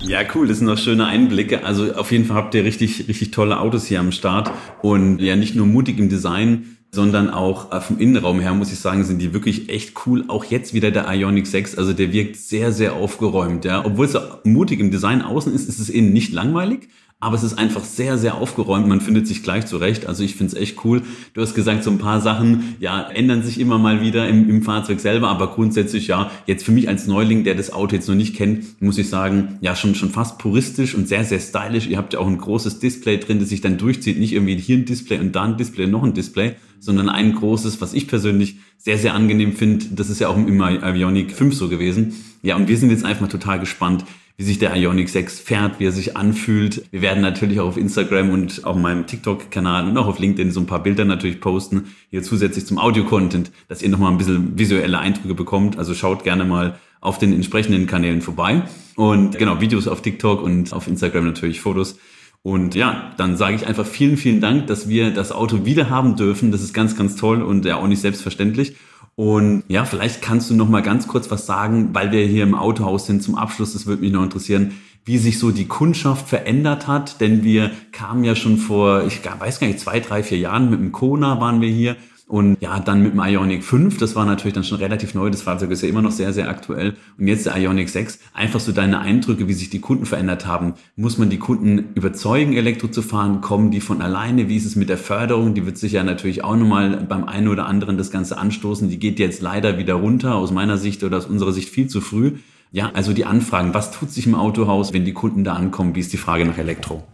Ja, 0.00 0.20
cool, 0.34 0.46
das 0.48 0.58
sind 0.58 0.66
doch 0.66 0.78
schöne 0.78 1.06
Einblicke. 1.06 1.64
Also 1.64 1.94
auf 1.94 2.12
jeden 2.12 2.26
Fall 2.26 2.36
habt 2.36 2.54
ihr 2.54 2.64
richtig, 2.64 3.08
richtig 3.08 3.30
tolle 3.30 3.58
Autos 3.60 3.86
hier 3.86 4.00
am 4.00 4.12
Start 4.12 4.50
und 4.82 5.20
ja 5.20 5.36
nicht 5.36 5.54
nur 5.54 5.66
mutig 5.66 5.98
im 5.98 6.08
Design, 6.08 6.76
sondern 6.94 7.28
auch 7.30 7.72
äh, 7.72 7.80
vom 7.80 7.98
Innenraum 7.98 8.40
her, 8.40 8.54
muss 8.54 8.72
ich 8.72 8.78
sagen, 8.78 9.04
sind 9.04 9.20
die 9.20 9.34
wirklich 9.34 9.68
echt 9.68 9.94
cool. 10.06 10.24
Auch 10.28 10.44
jetzt 10.44 10.74
wieder 10.74 10.90
der 10.90 11.12
Ionic 11.12 11.46
6, 11.46 11.76
also 11.76 11.92
der 11.92 12.12
wirkt 12.12 12.36
sehr, 12.36 12.72
sehr 12.72 12.94
aufgeräumt. 12.94 13.64
Ja. 13.64 13.84
Obwohl 13.84 14.06
es 14.06 14.16
mutig 14.44 14.80
im 14.80 14.90
Design 14.90 15.22
außen 15.22 15.52
ist, 15.54 15.68
ist 15.68 15.80
es 15.80 15.88
innen 15.88 16.12
nicht 16.12 16.32
langweilig, 16.32 16.88
aber 17.24 17.36
es 17.36 17.42
ist 17.42 17.54
einfach 17.54 17.84
sehr, 17.84 18.18
sehr 18.18 18.34
aufgeräumt. 18.34 18.86
Man 18.86 19.00
findet 19.00 19.26
sich 19.26 19.42
gleich 19.42 19.64
zurecht. 19.64 20.04
Also 20.04 20.22
ich 20.22 20.36
finde 20.36 20.54
es 20.54 20.60
echt 20.60 20.84
cool. 20.84 21.00
Du 21.32 21.40
hast 21.40 21.54
gesagt, 21.54 21.82
so 21.82 21.90
ein 21.90 21.96
paar 21.96 22.20
Sachen, 22.20 22.74
ja, 22.80 23.00
ändern 23.00 23.42
sich 23.42 23.58
immer 23.58 23.78
mal 23.78 24.02
wieder 24.02 24.28
im, 24.28 24.50
im 24.50 24.62
Fahrzeug 24.62 25.00
selber, 25.00 25.28
aber 25.28 25.46
grundsätzlich, 25.46 26.06
ja, 26.06 26.30
jetzt 26.46 26.66
für 26.66 26.72
mich 26.72 26.86
als 26.86 27.06
Neuling, 27.06 27.42
der 27.42 27.54
das 27.54 27.72
Auto 27.72 27.96
jetzt 27.96 28.08
noch 28.10 28.14
nicht 28.14 28.36
kennt, 28.36 28.82
muss 28.82 28.98
ich 28.98 29.08
sagen, 29.08 29.56
ja, 29.62 29.74
schon, 29.74 29.94
schon 29.94 30.10
fast 30.10 30.38
puristisch 30.38 30.94
und 30.94 31.08
sehr, 31.08 31.24
sehr 31.24 31.40
stylisch. 31.40 31.86
Ihr 31.86 31.96
habt 31.96 32.12
ja 32.12 32.18
auch 32.18 32.26
ein 32.26 32.36
großes 32.36 32.78
Display 32.78 33.16
drin, 33.16 33.40
das 33.40 33.48
sich 33.48 33.62
dann 33.62 33.78
durchzieht. 33.78 34.18
Nicht 34.18 34.34
irgendwie 34.34 34.56
hier 34.56 34.76
ein 34.76 34.84
Display 34.84 35.18
und 35.18 35.34
da 35.34 35.44
ein 35.44 35.56
Display 35.56 35.86
und 35.86 35.92
noch 35.92 36.04
ein 36.04 36.12
Display, 36.12 36.56
sondern 36.78 37.08
ein 37.08 37.34
großes, 37.34 37.80
was 37.80 37.94
ich 37.94 38.06
persönlich 38.06 38.56
sehr, 38.76 38.98
sehr 38.98 39.14
angenehm 39.14 39.54
finde. 39.54 39.86
Das 39.92 40.10
ist 40.10 40.20
ja 40.20 40.28
auch 40.28 40.36
im 40.36 40.60
Ionic 40.60 41.32
5 41.32 41.54
so 41.54 41.70
gewesen. 41.70 42.12
Ja, 42.42 42.56
und 42.56 42.68
wir 42.68 42.76
sind 42.76 42.90
jetzt 42.90 43.06
einfach 43.06 43.28
total 43.28 43.60
gespannt, 43.60 44.04
wie 44.36 44.42
sich 44.42 44.58
der 44.58 44.74
Ionic 44.74 45.08
6 45.08 45.40
fährt, 45.40 45.78
wie 45.78 45.86
er 45.86 45.92
sich 45.92 46.16
anfühlt. 46.16 46.84
Wir 46.90 47.02
werden 47.02 47.22
natürlich 47.22 47.60
auch 47.60 47.68
auf 47.68 47.76
Instagram 47.76 48.30
und 48.30 48.64
auf 48.64 48.76
meinem 48.76 49.06
TikTok-Kanal 49.06 49.86
und 49.88 49.96
auch 49.96 50.06
auf 50.06 50.18
LinkedIn 50.18 50.50
so 50.50 50.60
ein 50.60 50.66
paar 50.66 50.82
Bilder 50.82 51.04
natürlich 51.04 51.40
posten, 51.40 51.94
hier 52.10 52.22
zusätzlich 52.22 52.66
zum 52.66 52.78
Audio-Content, 52.78 53.52
dass 53.68 53.82
ihr 53.82 53.90
nochmal 53.90 54.10
ein 54.10 54.18
bisschen 54.18 54.58
visuelle 54.58 54.98
Eindrücke 54.98 55.34
bekommt. 55.34 55.78
Also 55.78 55.94
schaut 55.94 56.24
gerne 56.24 56.44
mal 56.44 56.78
auf 57.00 57.18
den 57.18 57.32
entsprechenden 57.32 57.86
Kanälen 57.86 58.22
vorbei. 58.22 58.62
Und 58.96 59.38
genau, 59.38 59.60
Videos 59.60 59.86
auf 59.86 60.02
TikTok 60.02 60.42
und 60.42 60.72
auf 60.72 60.88
Instagram 60.88 61.26
natürlich 61.26 61.60
Fotos. 61.60 61.98
Und 62.42 62.74
ja, 62.74 63.12
dann 63.16 63.36
sage 63.36 63.56
ich 63.56 63.66
einfach 63.66 63.86
vielen, 63.86 64.16
vielen 64.16 64.40
Dank, 64.40 64.66
dass 64.66 64.88
wir 64.88 65.10
das 65.10 65.32
Auto 65.32 65.64
wieder 65.64 65.90
haben 65.90 66.16
dürfen. 66.16 66.50
Das 66.50 66.60
ist 66.60 66.74
ganz, 66.74 66.96
ganz 66.96 67.16
toll 67.16 67.40
und 67.42 67.64
ja 67.64 67.76
auch 67.76 67.86
nicht 67.86 68.00
selbstverständlich. 68.00 68.76
Und 69.16 69.62
ja, 69.68 69.84
vielleicht 69.84 70.22
kannst 70.22 70.50
du 70.50 70.54
noch 70.54 70.68
mal 70.68 70.82
ganz 70.82 71.06
kurz 71.06 71.30
was 71.30 71.46
sagen, 71.46 71.90
weil 71.92 72.10
wir 72.10 72.26
hier 72.26 72.42
im 72.42 72.54
Autohaus 72.54 73.06
sind 73.06 73.22
zum 73.22 73.36
Abschluss. 73.36 73.72
Das 73.72 73.86
würde 73.86 74.02
mich 74.02 74.12
noch 74.12 74.24
interessieren, 74.24 74.72
wie 75.04 75.18
sich 75.18 75.38
so 75.38 75.50
die 75.50 75.66
Kundschaft 75.66 76.28
verändert 76.28 76.88
hat. 76.88 77.20
Denn 77.20 77.44
wir 77.44 77.70
kamen 77.92 78.24
ja 78.24 78.34
schon 78.34 78.58
vor, 78.58 79.04
ich 79.04 79.20
weiß 79.24 79.60
gar 79.60 79.66
nicht, 79.68 79.80
zwei, 79.80 80.00
drei, 80.00 80.22
vier 80.22 80.38
Jahren 80.38 80.70
mit 80.70 80.80
dem 80.80 80.92
Kona 80.92 81.40
waren 81.40 81.60
wir 81.60 81.68
hier 81.68 81.96
und 82.34 82.56
ja, 82.60 82.80
dann 82.80 83.00
mit 83.00 83.12
dem 83.12 83.20
Ionic 83.20 83.62
5, 83.62 83.98
das 83.98 84.16
war 84.16 84.26
natürlich 84.26 84.54
dann 84.54 84.64
schon 84.64 84.78
relativ 84.78 85.14
neu, 85.14 85.30
das 85.30 85.42
Fahrzeug 85.42 85.70
ist 85.70 85.82
ja 85.82 85.88
immer 85.88 86.02
noch 86.02 86.10
sehr, 86.10 86.32
sehr 86.32 86.48
aktuell. 86.48 86.96
Und 87.16 87.28
jetzt 87.28 87.46
der 87.46 87.56
Ionic 87.56 87.88
6, 87.88 88.18
einfach 88.32 88.58
so 88.58 88.72
deine 88.72 88.98
Eindrücke, 88.98 89.46
wie 89.46 89.52
sich 89.52 89.70
die 89.70 89.78
Kunden 89.78 90.04
verändert 90.04 90.44
haben. 90.44 90.74
Muss 90.96 91.16
man 91.16 91.30
die 91.30 91.38
Kunden 91.38 91.92
überzeugen, 91.94 92.54
Elektro 92.54 92.88
zu 92.88 93.02
fahren? 93.02 93.40
Kommen 93.40 93.70
die 93.70 93.78
von 93.78 94.02
alleine? 94.02 94.48
Wie 94.48 94.56
ist 94.56 94.64
es 94.64 94.74
mit 94.74 94.88
der 94.88 94.98
Förderung? 94.98 95.54
Die 95.54 95.64
wird 95.64 95.78
sich 95.78 95.92
ja 95.92 96.02
natürlich 96.02 96.42
auch 96.42 96.56
nochmal 96.56 97.06
beim 97.08 97.22
einen 97.22 97.46
oder 97.46 97.66
anderen 97.66 97.98
das 97.98 98.10
Ganze 98.10 98.36
anstoßen. 98.36 98.88
Die 98.90 98.98
geht 98.98 99.20
jetzt 99.20 99.40
leider 99.40 99.78
wieder 99.78 99.94
runter, 99.94 100.34
aus 100.34 100.50
meiner 100.50 100.76
Sicht 100.76 101.04
oder 101.04 101.18
aus 101.18 101.26
unserer 101.26 101.52
Sicht 101.52 101.68
viel 101.68 101.86
zu 101.86 102.00
früh. 102.00 102.32
Ja, 102.72 102.90
also 102.94 103.12
die 103.12 103.26
Anfragen, 103.26 103.74
was 103.74 103.92
tut 103.92 104.10
sich 104.10 104.26
im 104.26 104.34
Autohaus, 104.34 104.92
wenn 104.92 105.04
die 105.04 105.12
Kunden 105.12 105.44
da 105.44 105.52
ankommen? 105.52 105.94
Wie 105.94 106.00
ist 106.00 106.12
die 106.12 106.16
Frage 106.16 106.44
nach 106.44 106.58
Elektro? 106.58 107.04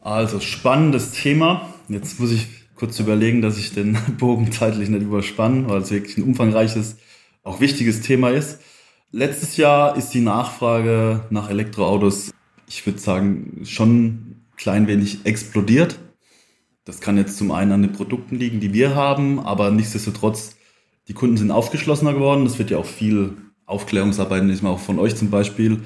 Also 0.00 0.38
spannendes 0.38 1.10
Thema. 1.10 1.66
Jetzt 1.88 2.20
muss 2.20 2.30
ich 2.30 2.61
kurz 2.82 2.96
zu 2.96 3.04
überlegen, 3.04 3.42
dass 3.42 3.58
ich 3.58 3.72
den 3.72 3.96
Bogen 4.18 4.50
zeitlich 4.50 4.88
nicht 4.88 5.02
überspanne, 5.02 5.68
weil 5.68 5.82
es 5.82 5.92
wirklich 5.92 6.18
ein 6.18 6.24
umfangreiches, 6.24 6.96
auch 7.44 7.60
wichtiges 7.60 8.00
Thema 8.00 8.30
ist. 8.30 8.58
Letztes 9.12 9.56
Jahr 9.56 9.96
ist 9.96 10.08
die 10.08 10.20
Nachfrage 10.20 11.20
nach 11.30 11.48
Elektroautos, 11.48 12.32
ich 12.68 12.84
würde 12.84 12.98
sagen, 12.98 13.60
schon 13.62 14.34
klein 14.56 14.88
wenig 14.88 15.18
explodiert. 15.22 16.00
Das 16.84 17.00
kann 17.00 17.16
jetzt 17.16 17.38
zum 17.38 17.52
einen 17.52 17.70
an 17.70 17.82
den 17.82 17.92
Produkten 17.92 18.34
liegen, 18.34 18.58
die 18.58 18.74
wir 18.74 18.96
haben, 18.96 19.38
aber 19.38 19.70
nichtsdestotrotz, 19.70 20.56
die 21.06 21.14
Kunden 21.14 21.36
sind 21.36 21.52
aufgeschlossener 21.52 22.14
geworden. 22.14 22.46
Es 22.46 22.58
wird 22.58 22.70
ja 22.70 22.78
auch 22.78 22.84
viel 22.84 23.36
Aufklärungsarbeit, 23.64 24.42
diesmal 24.42 24.72
auch 24.72 24.80
von 24.80 24.98
euch 24.98 25.14
zum 25.14 25.30
Beispiel, 25.30 25.82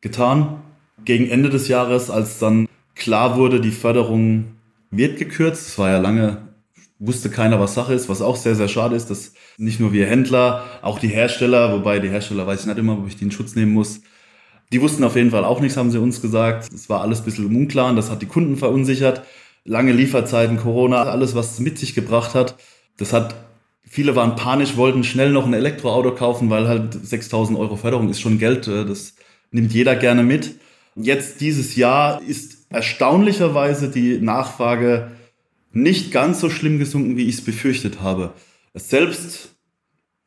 getan. 0.00 0.60
Gegen 1.04 1.28
Ende 1.28 1.50
des 1.50 1.68
Jahres, 1.68 2.10
als 2.10 2.40
dann 2.40 2.66
klar 2.96 3.36
wurde, 3.36 3.60
die 3.60 3.70
Förderung 3.70 4.56
wird 4.92 5.18
gekürzt. 5.18 5.66
Es 5.66 5.78
war 5.78 5.90
ja 5.90 5.98
lange, 5.98 6.54
wusste 7.00 7.30
keiner, 7.30 7.58
was 7.58 7.74
Sache 7.74 7.94
ist, 7.94 8.08
was 8.08 8.22
auch 8.22 8.36
sehr, 8.36 8.54
sehr 8.54 8.68
schade 8.68 8.94
ist, 8.94 9.10
dass 9.10 9.32
nicht 9.58 9.80
nur 9.80 9.92
wir 9.92 10.06
Händler, 10.06 10.64
auch 10.82 11.00
die 11.00 11.08
Hersteller, 11.08 11.72
wobei 11.72 11.98
die 11.98 12.08
Hersteller 12.08 12.46
weiß 12.46 12.60
ich 12.60 12.66
nicht 12.66 12.78
immer, 12.78 13.02
wo 13.02 13.06
ich 13.06 13.16
die 13.16 13.24
in 13.24 13.32
Schutz 13.32 13.56
nehmen 13.56 13.72
muss, 13.72 14.02
die 14.72 14.80
wussten 14.80 15.04
auf 15.04 15.16
jeden 15.16 15.30
Fall 15.30 15.44
auch 15.44 15.60
nichts, 15.60 15.76
haben 15.76 15.90
sie 15.90 16.00
uns 16.00 16.22
gesagt. 16.22 16.72
Es 16.72 16.88
war 16.88 17.02
alles 17.02 17.20
ein 17.20 17.24
bisschen 17.24 17.54
unklar 17.54 17.90
und 17.90 17.96
das 17.96 18.10
hat 18.10 18.22
die 18.22 18.26
Kunden 18.26 18.56
verunsichert. 18.56 19.22
Lange 19.64 19.92
Lieferzeiten, 19.92 20.56
Corona, 20.56 21.04
alles, 21.04 21.34
was 21.34 21.52
es 21.52 21.60
mit 21.60 21.78
sich 21.78 21.94
gebracht 21.94 22.34
hat. 22.34 22.56
Das 22.96 23.12
hat, 23.12 23.34
viele 23.84 24.16
waren 24.16 24.34
panisch, 24.34 24.76
wollten 24.76 25.04
schnell 25.04 25.30
noch 25.30 25.46
ein 25.46 25.52
Elektroauto 25.52 26.14
kaufen, 26.14 26.48
weil 26.48 26.68
halt 26.68 26.94
6000 26.94 27.58
Euro 27.58 27.76
Förderung 27.76 28.08
ist 28.08 28.20
schon 28.20 28.38
Geld. 28.38 28.66
Äh, 28.66 28.86
das 28.86 29.14
nimmt 29.50 29.72
jeder 29.72 29.94
gerne 29.94 30.22
mit. 30.22 30.56
Jetzt 30.96 31.40
dieses 31.40 31.76
Jahr 31.76 32.22
ist 32.22 32.61
erstaunlicherweise 32.72 33.88
die 33.88 34.18
Nachfrage 34.18 35.12
nicht 35.72 36.12
ganz 36.12 36.40
so 36.40 36.50
schlimm 36.50 36.78
gesunken, 36.78 37.16
wie 37.16 37.28
ich 37.28 37.36
es 37.36 37.44
befürchtet 37.44 38.00
habe. 38.00 38.32
Selbst 38.74 39.54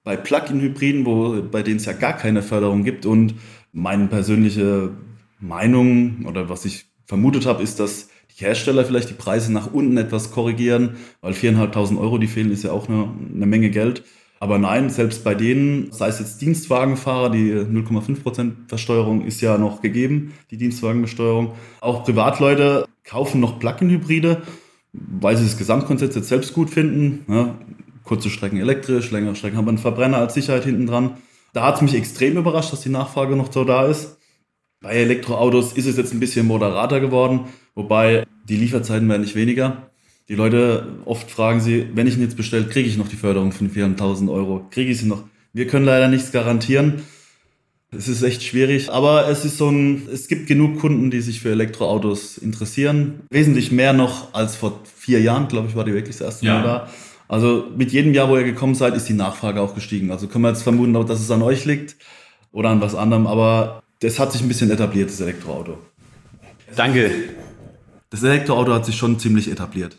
bei 0.04 0.16
Plug-in-Hybriden, 0.16 1.50
bei 1.52 1.64
denen 1.64 1.78
es 1.78 1.86
ja 1.86 1.94
gar 1.94 2.14
keine 2.14 2.42
Förderung 2.42 2.84
gibt 2.84 3.06
und 3.06 3.36
meine 3.72 4.08
persönliche 4.08 4.92
Meinung 5.40 6.26
oder 6.26 6.50
was 6.50 6.66
ich 6.66 6.86
vermutet 7.06 7.46
habe, 7.46 7.64
ist, 7.64 7.80
dass 7.80 8.10
die 8.32 8.44
Hersteller 8.44 8.86
vielleicht 8.86 9.10
die 9.10 9.16
Preise 9.16 9.52
nach 9.52 9.72
unten 9.74 9.98
etwas 9.98 10.32
korrigieren, 10.32 10.98
weil 11.22 11.34
4.500 11.34 11.98
Euro, 12.00 12.18
die 12.18 12.28
fehlen, 12.28 12.52
ist 12.52 12.64
ja 12.64 12.72
auch 12.72 12.88
eine, 12.88 13.10
eine 13.34 13.46
Menge 13.46 13.70
Geld. 13.70 14.04
Aber 14.40 14.58
nein, 14.60 14.90
selbst 14.90 15.24
bei 15.24 15.34
denen, 15.34 15.92
sei 15.92 16.10
es 16.10 16.20
jetzt 16.20 16.42
Dienstwagenfahrer, 16.42 17.30
die 17.30 17.54
0,5% 17.54 18.68
Versteuerung 18.68 19.26
ist 19.26 19.42
ja 19.42 19.58
noch 19.58 19.82
gegeben, 19.82 20.34
die 20.52 20.58
Dienstwagenbesteuerung. 20.58 21.54
Auch 21.82 22.04
Privatleute 22.04 22.86
kaufen 23.04 23.40
noch 23.40 23.60
Plug-in-Hybride, 23.60 24.42
weil 24.94 25.38
sie 25.38 25.46
das 25.46 25.58
Gesamtkonzept 25.58 26.16
jetzt 26.16 26.28
selbst 26.28 26.54
gut 26.54 26.70
finden. 26.70 27.26
Ja, 27.32 27.56
kurze 28.04 28.30
Strecken 28.30 28.60
elektrisch, 28.60 29.12
längere 29.12 29.36
Strecken 29.36 29.58
haben 29.58 29.66
wir 29.66 29.70
einen 29.70 29.78
Verbrenner 29.78 30.18
als 30.18 30.34
Sicherheit 30.34 30.66
hinten 30.66 30.86
dran. 30.86 31.18
Da 31.54 31.66
hat 31.66 31.76
es 31.76 31.82
mich 31.82 31.96
extrem 31.96 32.38
überrascht, 32.38 32.74
dass 32.74 32.82
die 32.82 32.90
Nachfrage 32.90 33.36
noch 33.36 33.52
so 33.52 33.64
da 33.64 33.86
ist. 33.86 34.18
Bei 34.82 34.92
Elektroautos 34.92 35.74
ist 35.74 35.88
es 35.88 35.98
jetzt 35.98 36.14
ein 36.14 36.20
bisschen 36.20 36.46
moderater 36.46 37.00
geworden, 37.00 37.46
wobei 37.74 38.28
die 38.48 38.58
Lieferzeiten 38.58 39.08
werden 39.10 39.22
nicht 39.22 39.36
weniger. 39.36 39.90
Die 40.28 40.36
Leute 40.36 40.88
oft 41.06 41.30
fragen 41.30 41.62
sie, 41.62 41.88
wenn 41.94 42.08
ich 42.08 42.16
ihn 42.16 42.22
jetzt 42.22 42.38
bestelle, 42.38 42.66
kriege 42.66 42.90
ich 42.90 42.98
noch 42.98 43.08
die 43.08 43.16
Förderung 43.16 43.52
von 43.52 43.70
400.000 43.70 44.32
Euro? 44.32 44.66
Kriege 44.72 44.92
ich 44.92 45.00
sie 45.00 45.06
noch? 45.06 45.24
Wir 45.54 45.68
können 45.68 45.86
leider 45.86 46.08
nichts 46.08 46.32
garantieren. 46.32 47.04
Es 47.92 48.08
ist 48.08 48.24
echt 48.24 48.44
schwierig, 48.44 48.92
aber 48.92 49.30
es 49.30 49.46
ist 49.46 49.58
so 49.58 49.70
ein, 49.70 50.08
es 50.12 50.28
gibt 50.28 50.48
genug 50.48 50.80
Kunden, 50.80 51.12
die 51.12 51.22
sich 51.22 51.42
für 51.42 51.52
Elektroautos 51.52 52.38
interessieren. 52.38 53.22
Wesentlich 53.30 53.72
mehr 53.72 53.94
noch 53.94 54.34
als 54.34 54.56
vor 54.56 54.82
vier 54.84 55.22
Jahren, 55.22 55.48
glaube 55.48 55.70
ich, 55.70 55.76
war 55.76 55.86
die 55.86 55.94
wirklich 55.94 56.18
das 56.18 56.26
erste 56.26 56.46
ja. 56.48 56.56
Mal 56.56 56.64
da. 56.64 56.90
Also 57.28 57.68
mit 57.76 57.92
jedem 57.92 58.14
Jahr, 58.14 58.30
wo 58.30 58.38
ihr 58.38 58.44
gekommen 58.44 58.76
seid, 58.76 58.96
ist 58.96 59.08
die 59.08 59.14
Nachfrage 59.14 59.62
auch 59.62 59.76
gestiegen. 59.76 60.12
Also 60.12 60.28
können 60.28 60.44
wir 60.44 60.50
jetzt 60.50 60.64
vermuten, 60.64 60.94
dass 60.94 61.22
es 61.22 61.32
an 61.32 61.42
euch 61.42 61.66
liegt 61.66 61.96
oder 62.52 62.70
an 62.70 62.82
was 62.82 62.96
anderem, 62.96 63.28
aber 63.28 63.84
das 64.02 64.20
hat 64.20 64.32
sich 64.32 64.42
ein 64.42 64.48
bisschen 64.48 64.72
etabliert, 64.72 65.10
das 65.10 65.22
Elektroauto. 65.22 65.78
Danke. 66.76 67.12
Das 68.10 68.24
Elektroauto 68.24 68.74
hat 68.74 68.86
sich 68.86 68.98
schon 68.98 69.20
ziemlich 69.20 69.50
etabliert. 69.50 69.98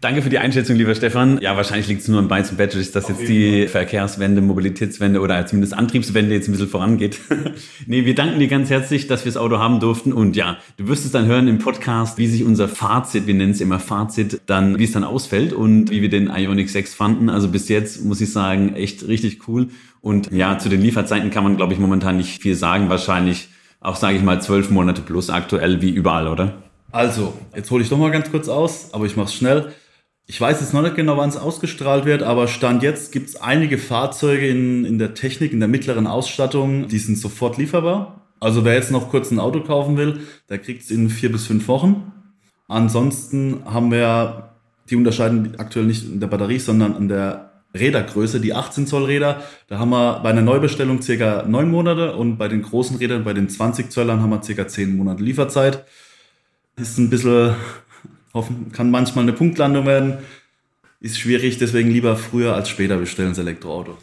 Danke 0.00 0.22
für 0.22 0.30
die 0.30 0.38
Einschätzung, 0.38 0.76
lieber 0.76 0.94
Stefan. 0.94 1.40
Ja, 1.40 1.56
wahrscheinlich 1.56 1.88
liegt 1.88 2.02
es 2.02 2.08
nur 2.08 2.20
an 2.20 2.28
Bytes 2.28 2.52
und 2.52 2.56
Batteries, 2.56 2.92
dass 2.92 3.08
jetzt 3.08 3.26
die 3.26 3.66
Verkehrswende, 3.66 4.40
Mobilitätswende 4.40 5.20
oder 5.20 5.44
zumindest 5.44 5.74
Antriebswende 5.74 6.36
jetzt 6.36 6.46
ein 6.46 6.52
bisschen 6.52 6.68
vorangeht. 6.68 7.18
nee, 7.86 8.04
wir 8.04 8.14
danken 8.14 8.38
dir 8.38 8.46
ganz 8.46 8.70
herzlich, 8.70 9.08
dass 9.08 9.24
wir 9.24 9.32
das 9.32 9.36
Auto 9.36 9.58
haben 9.58 9.80
durften. 9.80 10.12
Und 10.12 10.36
ja, 10.36 10.58
du 10.76 10.86
wirst 10.86 11.04
es 11.04 11.10
dann 11.10 11.26
hören 11.26 11.48
im 11.48 11.58
Podcast, 11.58 12.16
wie 12.16 12.28
sich 12.28 12.44
unser 12.44 12.68
Fazit, 12.68 13.26
wir 13.26 13.34
nennen 13.34 13.50
es 13.50 13.60
immer 13.60 13.80
Fazit, 13.80 14.40
dann, 14.46 14.78
wie 14.78 14.84
es 14.84 14.92
dann 14.92 15.02
ausfällt 15.02 15.52
und 15.52 15.90
wie 15.90 16.00
wir 16.00 16.10
den 16.10 16.28
Ionic 16.28 16.70
6 16.70 16.94
fanden. 16.94 17.28
Also 17.28 17.48
bis 17.48 17.68
jetzt 17.68 18.04
muss 18.04 18.20
ich 18.20 18.32
sagen, 18.32 18.76
echt 18.76 19.08
richtig 19.08 19.48
cool. 19.48 19.66
Und 20.00 20.30
ja, 20.30 20.58
zu 20.58 20.68
den 20.68 20.80
Lieferzeiten 20.80 21.30
kann 21.30 21.42
man, 21.42 21.56
glaube 21.56 21.72
ich, 21.72 21.80
momentan 21.80 22.18
nicht 22.18 22.40
viel 22.40 22.54
sagen. 22.54 22.88
Wahrscheinlich 22.88 23.48
auch, 23.80 23.96
sage 23.96 24.16
ich 24.16 24.22
mal, 24.22 24.40
zwölf 24.40 24.70
Monate 24.70 25.02
plus 25.02 25.28
aktuell 25.28 25.82
wie 25.82 25.90
überall, 25.90 26.28
oder? 26.28 26.62
Also, 26.92 27.34
jetzt 27.54 27.68
hole 27.72 27.82
ich 27.82 27.88
doch 27.88 27.98
mal 27.98 28.12
ganz 28.12 28.30
kurz 28.30 28.48
aus, 28.48 28.94
aber 28.94 29.04
ich 29.04 29.16
mache 29.16 29.26
es 29.26 29.34
schnell. 29.34 29.72
Ich 30.30 30.38
weiß 30.38 30.60
jetzt 30.60 30.74
noch 30.74 30.82
nicht 30.82 30.94
genau, 30.94 31.16
wann 31.16 31.30
es 31.30 31.38
ausgestrahlt 31.38 32.04
wird, 32.04 32.22
aber 32.22 32.48
Stand 32.48 32.82
jetzt 32.82 33.12
gibt 33.12 33.30
es 33.30 33.36
einige 33.36 33.78
Fahrzeuge 33.78 34.46
in, 34.46 34.84
in 34.84 34.98
der 34.98 35.14
Technik, 35.14 35.54
in 35.54 35.58
der 35.58 35.70
mittleren 35.70 36.06
Ausstattung, 36.06 36.86
die 36.86 36.98
sind 36.98 37.16
sofort 37.16 37.56
lieferbar. 37.56 38.28
Also 38.38 38.62
wer 38.62 38.74
jetzt 38.74 38.90
noch 38.90 39.08
kurz 39.08 39.30
ein 39.30 39.40
Auto 39.40 39.60
kaufen 39.60 39.96
will, 39.96 40.20
der 40.50 40.58
kriegt 40.58 40.82
es 40.82 40.90
in 40.90 41.08
vier 41.08 41.32
bis 41.32 41.46
fünf 41.46 41.66
Wochen. 41.66 42.12
Ansonsten 42.68 43.62
haben 43.64 43.90
wir, 43.90 44.50
die 44.90 44.96
unterscheiden 44.96 45.54
aktuell 45.56 45.86
nicht 45.86 46.04
in 46.04 46.20
der 46.20 46.26
Batterie, 46.26 46.58
sondern 46.58 46.94
in 46.98 47.08
der 47.08 47.62
Rädergröße, 47.74 48.38
die 48.38 48.52
18 48.52 48.86
Zoll 48.86 49.04
Räder. 49.04 49.42
Da 49.68 49.78
haben 49.78 49.90
wir 49.90 50.20
bei 50.22 50.28
einer 50.28 50.42
Neubestellung 50.42 51.00
circa 51.00 51.44
neun 51.48 51.70
Monate 51.70 52.14
und 52.16 52.36
bei 52.36 52.48
den 52.48 52.60
großen 52.60 52.98
Rädern, 52.98 53.24
bei 53.24 53.32
den 53.32 53.48
20 53.48 53.90
Zöllern 53.90 54.20
haben 54.20 54.30
wir 54.30 54.42
circa 54.42 54.68
zehn 54.68 54.94
Monate 54.94 55.22
Lieferzeit. 55.22 55.86
Ist 56.76 56.98
ein 56.98 57.08
bisschen 57.08 57.54
Hoffen, 58.34 58.72
kann 58.72 58.90
manchmal 58.90 59.24
eine 59.24 59.32
Punktlandung 59.32 59.86
werden. 59.86 60.18
Ist 61.00 61.18
schwierig, 61.18 61.58
deswegen 61.58 61.90
lieber 61.90 62.16
früher 62.16 62.54
als 62.54 62.68
später 62.68 62.96
bestellen 62.96 63.30
das 63.30 63.38
Elektroauto. 63.38 63.96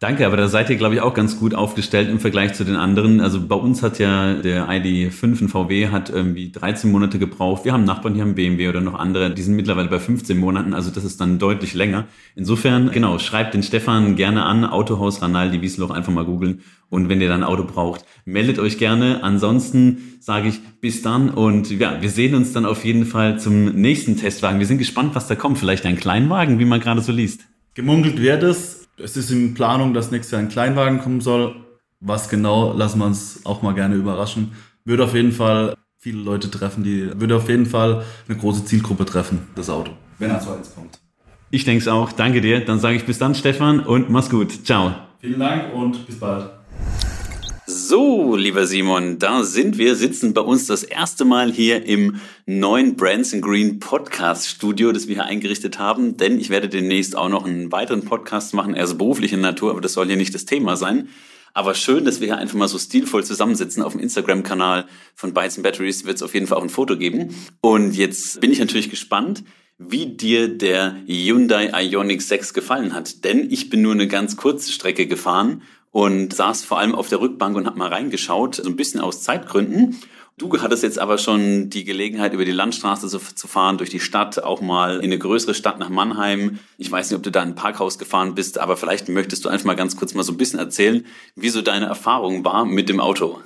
Danke, 0.00 0.26
aber 0.26 0.36
da 0.36 0.48
seid 0.48 0.68
ihr, 0.68 0.76
glaube 0.76 0.96
ich, 0.96 1.00
auch 1.00 1.14
ganz 1.14 1.38
gut 1.38 1.54
aufgestellt 1.54 2.10
im 2.10 2.18
Vergleich 2.18 2.52
zu 2.54 2.64
den 2.64 2.74
anderen. 2.74 3.20
Also 3.20 3.46
bei 3.46 3.54
uns 3.54 3.82
hat 3.82 4.00
ja 4.00 4.34
der 4.34 4.68
ID5 4.68 5.40
in 5.40 5.48
VW 5.48 5.88
hat 5.88 6.10
irgendwie 6.10 6.50
13 6.50 6.90
Monate 6.90 7.18
gebraucht. 7.20 7.64
Wir 7.64 7.72
haben 7.72 7.84
Nachbarn, 7.84 8.14
die 8.14 8.20
haben 8.20 8.34
BMW 8.34 8.68
oder 8.68 8.80
noch 8.80 8.98
andere, 8.98 9.32
die 9.32 9.40
sind 9.40 9.54
mittlerweile 9.54 9.88
bei 9.88 10.00
15 10.00 10.36
Monaten, 10.36 10.74
also 10.74 10.90
das 10.90 11.04
ist 11.04 11.20
dann 11.20 11.38
deutlich 11.38 11.74
länger. 11.74 12.06
Insofern, 12.34 12.90
genau, 12.90 13.18
schreibt 13.18 13.54
den 13.54 13.62
Stefan 13.62 14.16
gerne 14.16 14.44
an, 14.44 14.64
Autohaus 14.64 15.22
Ranaldi 15.22 15.62
Wiesloch 15.62 15.90
einfach 15.90 16.12
mal 16.12 16.24
googeln 16.24 16.62
und 16.90 17.08
wenn 17.08 17.20
ihr 17.20 17.28
dann 17.28 17.42
ein 17.42 17.48
Auto 17.48 17.64
braucht, 17.64 18.04
meldet 18.24 18.58
euch 18.58 18.78
gerne. 18.78 19.22
Ansonsten 19.22 20.18
sage 20.20 20.48
ich 20.48 20.60
bis 20.80 21.02
dann 21.02 21.30
und 21.30 21.70
ja, 21.70 22.02
wir 22.02 22.10
sehen 22.10 22.34
uns 22.34 22.52
dann 22.52 22.66
auf 22.66 22.84
jeden 22.84 23.06
Fall 23.06 23.38
zum 23.38 23.66
nächsten 23.66 24.16
Testwagen. 24.16 24.58
Wir 24.58 24.66
sind 24.66 24.78
gespannt, 24.78 25.14
was 25.14 25.28
da 25.28 25.34
kommt. 25.34 25.58
Vielleicht 25.58 25.86
ein 25.86 25.96
Kleinwagen, 25.96 26.58
wie 26.58 26.64
man 26.64 26.80
gerade 26.80 27.00
so 27.00 27.12
liest. 27.12 27.42
Gemunkelt 27.74 28.20
wird 28.20 28.42
es 28.42 28.83
es 28.98 29.16
ist 29.16 29.30
in 29.30 29.54
Planung, 29.54 29.94
dass 29.94 30.10
nächstes 30.10 30.32
Jahr 30.32 30.40
ein 30.40 30.48
Kleinwagen 30.48 31.00
kommen 31.00 31.20
soll. 31.20 31.56
Was 32.00 32.28
genau, 32.28 32.72
lassen 32.72 32.98
wir 32.98 33.06
uns 33.06 33.40
auch 33.44 33.62
mal 33.62 33.74
gerne 33.74 33.94
überraschen. 33.94 34.52
Würde 34.84 35.04
auf 35.04 35.14
jeden 35.14 35.32
Fall 35.32 35.76
viele 35.98 36.18
Leute 36.18 36.50
treffen, 36.50 36.84
die 36.84 37.18
würde 37.18 37.36
auf 37.36 37.48
jeden 37.48 37.66
Fall 37.66 38.04
eine 38.28 38.36
große 38.36 38.66
Zielgruppe 38.66 39.06
treffen, 39.06 39.48
das 39.54 39.70
Auto, 39.70 39.92
wenn 40.18 40.30
er 40.30 40.40
so 40.40 40.52
eins 40.52 40.74
kommt. 40.74 40.98
Ich 41.50 41.64
denke 41.64 41.82
es 41.82 41.88
auch. 41.88 42.12
Danke 42.12 42.40
dir. 42.40 42.64
Dann 42.64 42.80
sage 42.80 42.96
ich 42.96 43.04
bis 43.04 43.18
dann, 43.18 43.34
Stefan, 43.34 43.80
und 43.80 44.10
mach's 44.10 44.28
gut. 44.28 44.66
Ciao. 44.66 44.92
Vielen 45.20 45.38
Dank 45.38 45.72
und 45.72 46.04
bis 46.04 46.18
bald. 46.18 46.50
So, 47.76 48.36
lieber 48.36 48.68
Simon, 48.68 49.18
da 49.18 49.42
sind 49.42 49.78
wir, 49.78 49.96
sitzen 49.96 50.32
bei 50.32 50.42
uns 50.42 50.68
das 50.68 50.84
erste 50.84 51.24
Mal 51.24 51.50
hier 51.50 51.84
im 51.84 52.20
neuen 52.46 52.94
Brands 52.94 53.34
Green 53.40 53.80
Podcast 53.80 54.46
Studio, 54.46 54.92
das 54.92 55.08
wir 55.08 55.16
hier 55.16 55.24
eingerichtet 55.24 55.80
haben, 55.80 56.16
denn 56.16 56.38
ich 56.38 56.50
werde 56.50 56.68
demnächst 56.68 57.16
auch 57.16 57.28
noch 57.28 57.44
einen 57.44 57.72
weiteren 57.72 58.04
Podcast 58.04 58.54
machen, 58.54 58.76
er 58.76 58.84
ist 58.84 58.96
beruflicher 58.96 59.38
Natur, 59.38 59.72
aber 59.72 59.80
das 59.80 59.94
soll 59.94 60.06
hier 60.06 60.16
nicht 60.16 60.32
das 60.36 60.44
Thema 60.44 60.76
sein. 60.76 61.08
Aber 61.52 61.74
schön, 61.74 62.04
dass 62.04 62.20
wir 62.20 62.28
hier 62.28 62.38
einfach 62.38 62.56
mal 62.56 62.68
so 62.68 62.78
stilvoll 62.78 63.24
zusammensitzen. 63.24 63.82
Auf 63.82 63.94
dem 63.94 64.00
Instagram-Kanal 64.00 64.86
von 65.16 65.34
Bytes 65.34 65.60
Batteries 65.60 66.06
wird 66.06 66.14
es 66.14 66.22
auf 66.22 66.32
jeden 66.32 66.46
Fall 66.46 66.58
auch 66.58 66.62
ein 66.62 66.68
Foto 66.68 66.96
geben. 66.96 67.34
Und 67.60 67.96
jetzt 67.96 68.40
bin 68.40 68.52
ich 68.52 68.60
natürlich 68.60 68.88
gespannt, 68.88 69.42
wie 69.78 70.14
dir 70.14 70.46
der 70.46 70.96
Hyundai 71.06 71.72
Ioniq 71.82 72.22
6 72.22 72.54
gefallen 72.54 72.94
hat. 72.94 73.24
Denn 73.24 73.50
ich 73.50 73.68
bin 73.68 73.82
nur 73.82 73.92
eine 73.92 74.06
ganz 74.06 74.36
kurze 74.36 74.70
Strecke 74.70 75.08
gefahren 75.08 75.62
und 75.94 76.34
saß 76.34 76.64
vor 76.64 76.80
allem 76.80 76.92
auf 76.92 77.08
der 77.08 77.20
Rückbank 77.20 77.56
und 77.56 77.66
habe 77.66 77.78
mal 77.78 77.88
reingeschaut, 77.88 78.56
so 78.56 78.68
ein 78.68 78.74
bisschen 78.74 79.00
aus 79.00 79.22
Zeitgründen. 79.22 79.96
Du 80.36 80.60
hattest 80.60 80.82
jetzt 80.82 80.98
aber 80.98 81.18
schon 81.18 81.70
die 81.70 81.84
Gelegenheit, 81.84 82.32
über 82.32 82.44
die 82.44 82.50
Landstraße 82.50 83.06
zu, 83.06 83.20
zu, 83.20 83.46
fahren, 83.46 83.78
durch 83.78 83.90
die 83.90 84.00
Stadt, 84.00 84.42
auch 84.42 84.60
mal 84.60 84.96
in 84.96 85.04
eine 85.04 85.18
größere 85.18 85.54
Stadt 85.54 85.78
nach 85.78 85.90
Mannheim. 85.90 86.58
Ich 86.78 86.90
weiß 86.90 87.08
nicht, 87.08 87.16
ob 87.16 87.22
du 87.22 87.30
da 87.30 87.44
in 87.44 87.50
ein 87.50 87.54
Parkhaus 87.54 87.96
gefahren 87.96 88.34
bist, 88.34 88.58
aber 88.58 88.76
vielleicht 88.76 89.08
möchtest 89.08 89.44
du 89.44 89.48
einfach 89.48 89.66
mal 89.66 89.76
ganz 89.76 89.96
kurz 89.96 90.14
mal 90.14 90.24
so 90.24 90.32
ein 90.32 90.36
bisschen 90.36 90.58
erzählen, 90.58 91.06
wie 91.36 91.48
so 91.50 91.62
deine 91.62 91.86
Erfahrung 91.86 92.44
war 92.44 92.64
mit 92.64 92.88
dem 92.88 92.98
Auto. 92.98 93.38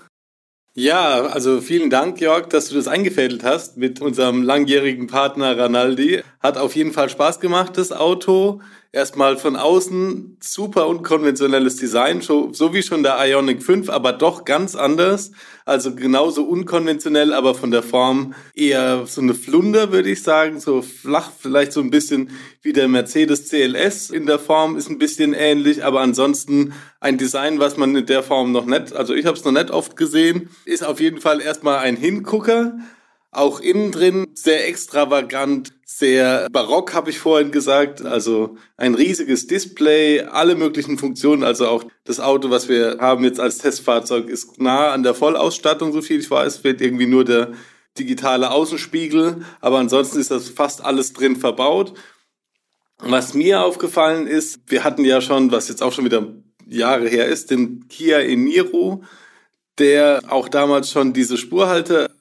Ja, 0.72 1.26
also 1.26 1.60
vielen 1.60 1.90
Dank, 1.90 2.20
Jörg, 2.20 2.46
dass 2.48 2.68
du 2.68 2.76
das 2.76 2.88
eingefädelt 2.88 3.44
hast 3.44 3.76
mit 3.76 4.00
unserem 4.00 4.42
langjährigen 4.42 5.06
Partner 5.06 5.58
Ranaldi. 5.58 6.22
Hat 6.40 6.56
auf 6.56 6.76
jeden 6.76 6.92
Fall 6.92 7.08
Spaß 7.08 7.40
gemacht, 7.40 7.76
das 7.76 7.90
Auto. 7.92 8.60
Erstmal 8.90 9.36
von 9.36 9.56
außen 9.56 10.38
super 10.40 10.86
unkonventionelles 10.86 11.76
Design, 11.76 12.22
so 12.22 12.72
wie 12.72 12.82
schon 12.82 13.02
der 13.02 13.18
Ionic 13.18 13.62
5, 13.62 13.90
aber 13.90 14.12
doch 14.12 14.46
ganz 14.46 14.74
anders. 14.74 15.32
Also 15.66 15.94
genauso 15.94 16.44
unkonventionell, 16.44 17.34
aber 17.34 17.54
von 17.54 17.70
der 17.70 17.82
Form 17.82 18.34
eher 18.54 19.04
so 19.06 19.20
eine 19.20 19.34
Flunder, 19.34 19.92
würde 19.92 20.08
ich 20.08 20.22
sagen, 20.22 20.58
so 20.58 20.80
flach, 20.80 21.30
vielleicht 21.38 21.72
so 21.72 21.80
ein 21.80 21.90
bisschen 21.90 22.30
wie 22.62 22.72
der 22.72 22.88
Mercedes 22.88 23.50
CLS 23.50 24.08
in 24.08 24.24
der 24.24 24.38
Form, 24.38 24.76
ist 24.78 24.88
ein 24.88 24.98
bisschen 24.98 25.34
ähnlich, 25.34 25.84
aber 25.84 26.00
ansonsten 26.00 26.72
ein 26.98 27.18
Design, 27.18 27.58
was 27.58 27.76
man 27.76 27.94
in 27.94 28.06
der 28.06 28.22
Form 28.22 28.52
noch 28.52 28.64
nicht, 28.64 28.94
also 28.94 29.12
ich 29.12 29.26
habe 29.26 29.36
es 29.36 29.44
noch 29.44 29.52
nicht 29.52 29.70
oft 29.70 29.96
gesehen, 29.96 30.48
ist 30.64 30.84
auf 30.84 30.98
jeden 30.98 31.20
Fall 31.20 31.42
erstmal 31.42 31.80
ein 31.80 31.96
Hingucker, 31.96 32.78
auch 33.30 33.60
innen 33.60 33.92
drin 33.92 34.28
sehr 34.34 34.66
extravagant, 34.68 35.72
sehr 35.84 36.48
barock, 36.50 36.94
habe 36.94 37.10
ich 37.10 37.18
vorhin 37.18 37.50
gesagt. 37.50 38.02
Also 38.02 38.56
ein 38.76 38.94
riesiges 38.94 39.46
Display, 39.46 40.22
alle 40.22 40.54
möglichen 40.54 40.98
Funktionen. 40.98 41.44
Also 41.44 41.68
auch 41.68 41.84
das 42.04 42.20
Auto, 42.20 42.50
was 42.50 42.68
wir 42.68 42.98
haben 43.00 43.24
jetzt 43.24 43.40
als 43.40 43.58
Testfahrzeug, 43.58 44.28
ist 44.28 44.60
nah 44.60 44.92
an 44.92 45.02
der 45.02 45.14
Vollausstattung, 45.14 45.92
so 45.92 46.00
viel 46.00 46.20
ich 46.20 46.30
weiß. 46.30 46.58
Fehlt 46.58 46.80
irgendwie 46.80 47.06
nur 47.06 47.24
der 47.24 47.52
digitale 47.98 48.50
Außenspiegel. 48.50 49.44
Aber 49.60 49.78
ansonsten 49.78 50.18
ist 50.18 50.30
das 50.30 50.48
fast 50.48 50.84
alles 50.84 51.12
drin 51.12 51.36
verbaut. 51.36 51.94
Was 53.00 53.34
mir 53.34 53.62
aufgefallen 53.62 54.26
ist, 54.26 54.60
wir 54.66 54.84
hatten 54.84 55.04
ja 55.04 55.20
schon, 55.20 55.52
was 55.52 55.68
jetzt 55.68 55.82
auch 55.82 55.92
schon 55.92 56.04
wieder 56.04 56.26
Jahre 56.66 57.08
her 57.08 57.26
ist, 57.26 57.50
den 57.50 57.88
Kia 57.88 58.18
Eniro 58.18 59.02
der 59.78 60.22
auch 60.28 60.48
damals 60.48 60.90
schon 60.90 61.12
diese 61.12 61.36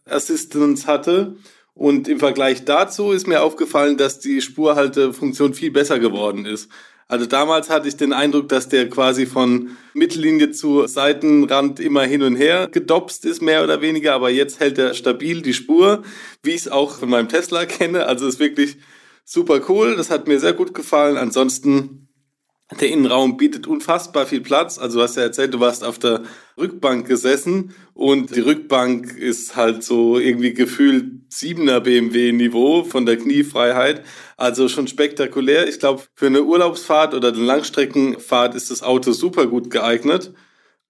Spurhalte-Assistance 0.08 0.88
hatte. 0.88 1.36
Und 1.74 2.08
im 2.08 2.20
Vergleich 2.20 2.66
dazu 2.66 3.12
ist 3.12 3.28
mir 3.28 3.44
aufgefallen, 3.44 3.98
dass 3.98 4.20
die 4.20 4.42
Spurhaltefunktion 4.42 5.54
viel 5.54 5.72
besser 5.72 6.00
geworden 6.00 6.46
ist. 6.46 6.70
Also 7.08 7.26
damals 7.26 7.70
hatte 7.70 7.88
ich 7.88 7.96
den 7.96 8.12
Eindruck, 8.12 8.50
dass 8.50 8.68
der 8.68 8.90
quasi 8.90 9.26
von 9.26 9.78
Mittellinie 9.94 10.52
zu 10.52 10.88
Seitenrand 10.88 11.80
immer 11.80 12.04
hin 12.04 12.24
und 12.24 12.36
her 12.36 12.68
gedopst 12.70 13.24
ist, 13.26 13.42
mehr 13.42 13.64
oder 13.64 13.82
weniger. 13.82 14.14
Aber 14.14 14.30
jetzt 14.30 14.60
hält 14.60 14.78
er 14.78 14.94
stabil 14.94 15.42
die 15.42 15.54
Spur, 15.54 16.04
wie 16.42 16.50
ich 16.52 16.62
es 16.62 16.68
auch 16.68 16.98
von 16.98 17.10
meinem 17.10 17.30
Tesla 17.30 17.66
kenne. 17.66 18.08
Also 18.08 18.28
ist 18.28 18.40
wirklich 18.40 18.78
super 19.24 19.62
cool. 19.70 19.96
Das 19.96 20.10
hat 20.10 20.28
mir 20.28 20.40
sehr 20.40 20.54
gut 20.54 20.74
gefallen. 20.74 21.16
Ansonsten 21.16 22.07
der 22.76 22.90
Innenraum 22.90 23.38
bietet 23.38 23.66
unfassbar 23.66 24.26
viel 24.26 24.42
Platz. 24.42 24.78
Also 24.78 24.98
du 24.98 25.04
hast 25.04 25.16
ja 25.16 25.24
erzählt, 25.24 25.54
du 25.54 25.62
warst 25.62 25.86
auf 25.86 26.00
der 26.00 26.24
Rückbank 26.58 27.08
gesessen 27.08 27.74
und 27.94 28.36
die 28.36 28.42
Rückbank 28.42 29.18
ist 29.18 29.56
halt 29.56 29.84
so 29.84 30.20
irgendwie 30.20 30.54
gefühlt 30.54 31.06
7er 31.32 31.80
BMW 31.80 32.34
Niveau 32.34 32.84
von 32.84 33.06
der 33.06 33.18
Kniefreiheit. 33.18 34.04
Also 34.36 34.68
schon 34.68 34.88
spektakulär. 34.88 35.68
Ich 35.70 35.80
glaube, 35.80 36.04
für 36.14 36.28
eine 36.28 36.44
Urlaubsfahrt 36.44 37.14
oder 37.14 37.30
eine 37.30 37.38
Langstreckenfahrt 37.38 38.54
ist 38.54 38.70
das 38.70 38.84
Auto 38.84 39.14
super 39.14 39.48
gut 39.48 39.70
geeignet. 39.70 40.34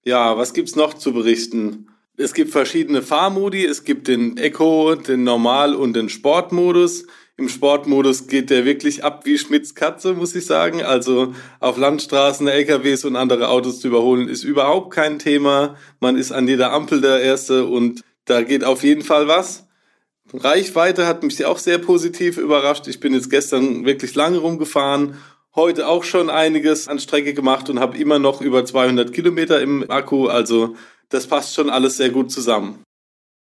Ja, 0.04 0.36
was 0.36 0.54
gibt's 0.54 0.74
noch 0.74 0.94
zu 0.94 1.12
berichten? 1.12 1.88
Es 2.16 2.34
gibt 2.34 2.50
verschiedene 2.50 3.02
Fahrmodi. 3.02 3.64
Es 3.64 3.84
gibt 3.84 4.08
den 4.08 4.36
Eco, 4.36 4.96
den 4.96 5.22
Normal 5.22 5.76
und 5.76 5.92
den 5.94 6.08
Sportmodus. 6.08 7.06
Im 7.38 7.48
Sportmodus 7.48 8.26
geht 8.26 8.50
der 8.50 8.64
wirklich 8.64 9.04
ab 9.04 9.24
wie 9.24 9.38
Schmidts 9.38 9.74
Katze, 9.74 10.12
muss 10.12 10.34
ich 10.34 10.44
sagen. 10.44 10.82
Also 10.82 11.32
auf 11.60 11.78
Landstraßen, 11.78 12.46
LKWs 12.46 13.04
und 13.04 13.16
andere 13.16 13.48
Autos 13.48 13.80
zu 13.80 13.88
überholen, 13.88 14.28
ist 14.28 14.44
überhaupt 14.44 14.92
kein 14.92 15.18
Thema. 15.18 15.76
Man 16.00 16.18
ist 16.18 16.32
an 16.32 16.48
jeder 16.48 16.72
Ampel 16.72 17.00
der 17.00 17.20
Erste 17.20 17.64
und 17.66 18.02
da 18.24 18.42
geht 18.42 18.64
auf 18.64 18.82
jeden 18.82 19.02
Fall 19.02 19.28
was. 19.28 19.68
Reichweite 20.34 21.06
hat 21.06 21.22
mich 21.22 21.42
auch 21.46 21.58
sehr 21.58 21.78
positiv 21.78 22.36
überrascht. 22.36 22.88
Ich 22.88 23.00
bin 23.00 23.14
jetzt 23.14 23.30
gestern 23.30 23.86
wirklich 23.86 24.14
lange 24.14 24.38
rumgefahren 24.38 25.16
heute 25.58 25.88
auch 25.88 26.04
schon 26.04 26.30
einiges 26.30 26.86
an 26.86 27.00
Strecke 27.00 27.34
gemacht 27.34 27.68
und 27.68 27.80
habe 27.80 27.98
immer 27.98 28.20
noch 28.20 28.40
über 28.40 28.64
200 28.64 29.12
Kilometer 29.12 29.60
im 29.60 29.90
Akku. 29.90 30.28
Also 30.28 30.76
das 31.08 31.26
passt 31.26 31.54
schon 31.54 31.68
alles 31.68 31.96
sehr 31.96 32.10
gut 32.10 32.30
zusammen. 32.30 32.84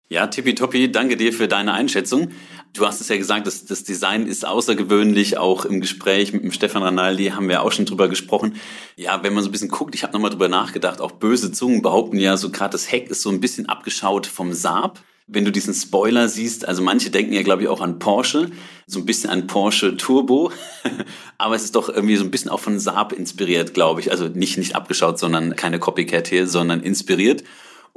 Ja, 0.10 0.28
tippitoppi, 0.28 0.90
danke 0.90 1.18
dir 1.18 1.34
für 1.34 1.50
deine 1.50 1.74
Einschätzung. 1.74 2.30
Du 2.74 2.86
hast 2.86 3.02
es 3.02 3.10
ja 3.10 3.18
gesagt, 3.18 3.46
das, 3.46 3.66
das 3.66 3.84
Design 3.84 4.26
ist 4.26 4.46
außergewöhnlich. 4.46 5.38
Auch 5.38 5.66
im 5.66 5.82
Gespräch 5.82 6.32
mit 6.32 6.44
dem 6.44 6.52
Stefan 6.54 6.82
Ranaldi 6.82 7.28
haben 7.30 7.50
wir 7.50 7.62
auch 7.62 7.74
schon 7.74 7.86
drüber 7.86 8.08
gesprochen. 8.08 8.56
Ja, 8.96 9.22
wenn 9.24 9.34
man 9.34 9.44
so 9.44 9.50
ein 9.50 9.52
bisschen 9.52 9.68
guckt, 9.68 9.96
ich 9.96 10.04
habe 10.04 10.14
nochmal 10.14 10.32
drüber 10.32 10.48
nachgedacht, 10.48 11.02
auch 11.02 11.12
böse 11.12 11.52
Zungen 11.52 11.82
behaupten 11.82 12.20
ja 12.20 12.38
so 12.38 12.52
gerade 12.52 12.72
das 12.72 12.90
Heck 12.90 13.10
ist 13.10 13.22
so 13.22 13.30
ein 13.30 13.42
bisschen 13.42 13.68
abgeschaut 13.68 14.28
vom 14.28 14.54
Saab 14.54 15.02
wenn 15.28 15.44
du 15.44 15.52
diesen 15.52 15.74
Spoiler 15.74 16.30
siehst, 16.30 16.66
also 16.66 16.82
manche 16.82 17.10
denken 17.10 17.34
ja, 17.34 17.42
glaube 17.42 17.62
ich, 17.62 17.68
auch 17.68 17.82
an 17.82 18.00
Porsche, 18.00 18.50
so 18.86 19.00
ein 19.00 19.06
bisschen 19.06 19.30
an 19.30 19.46
Porsche 19.46 19.98
Turbo, 19.98 20.52
aber 21.38 21.56
es 21.56 21.66
ist 21.66 21.76
doch 21.76 21.90
irgendwie 21.90 22.16
so 22.16 22.24
ein 22.24 22.32
bisschen 22.32 22.50
auch 22.50 22.62
von 22.62 22.80
Saab 22.80 23.12
inspiriert, 23.12 23.74
glaube 23.74 24.00
ich. 24.00 24.10
Also 24.10 24.30
nicht, 24.30 24.58
nicht 24.58 24.76
abgeschaut, 24.76 25.20
sondern 25.20 25.58
keine 25.58 25.80
Copycat 25.80 26.30
hier, 26.30 26.48
sondern 26.48 26.82
inspiriert. 26.82 27.44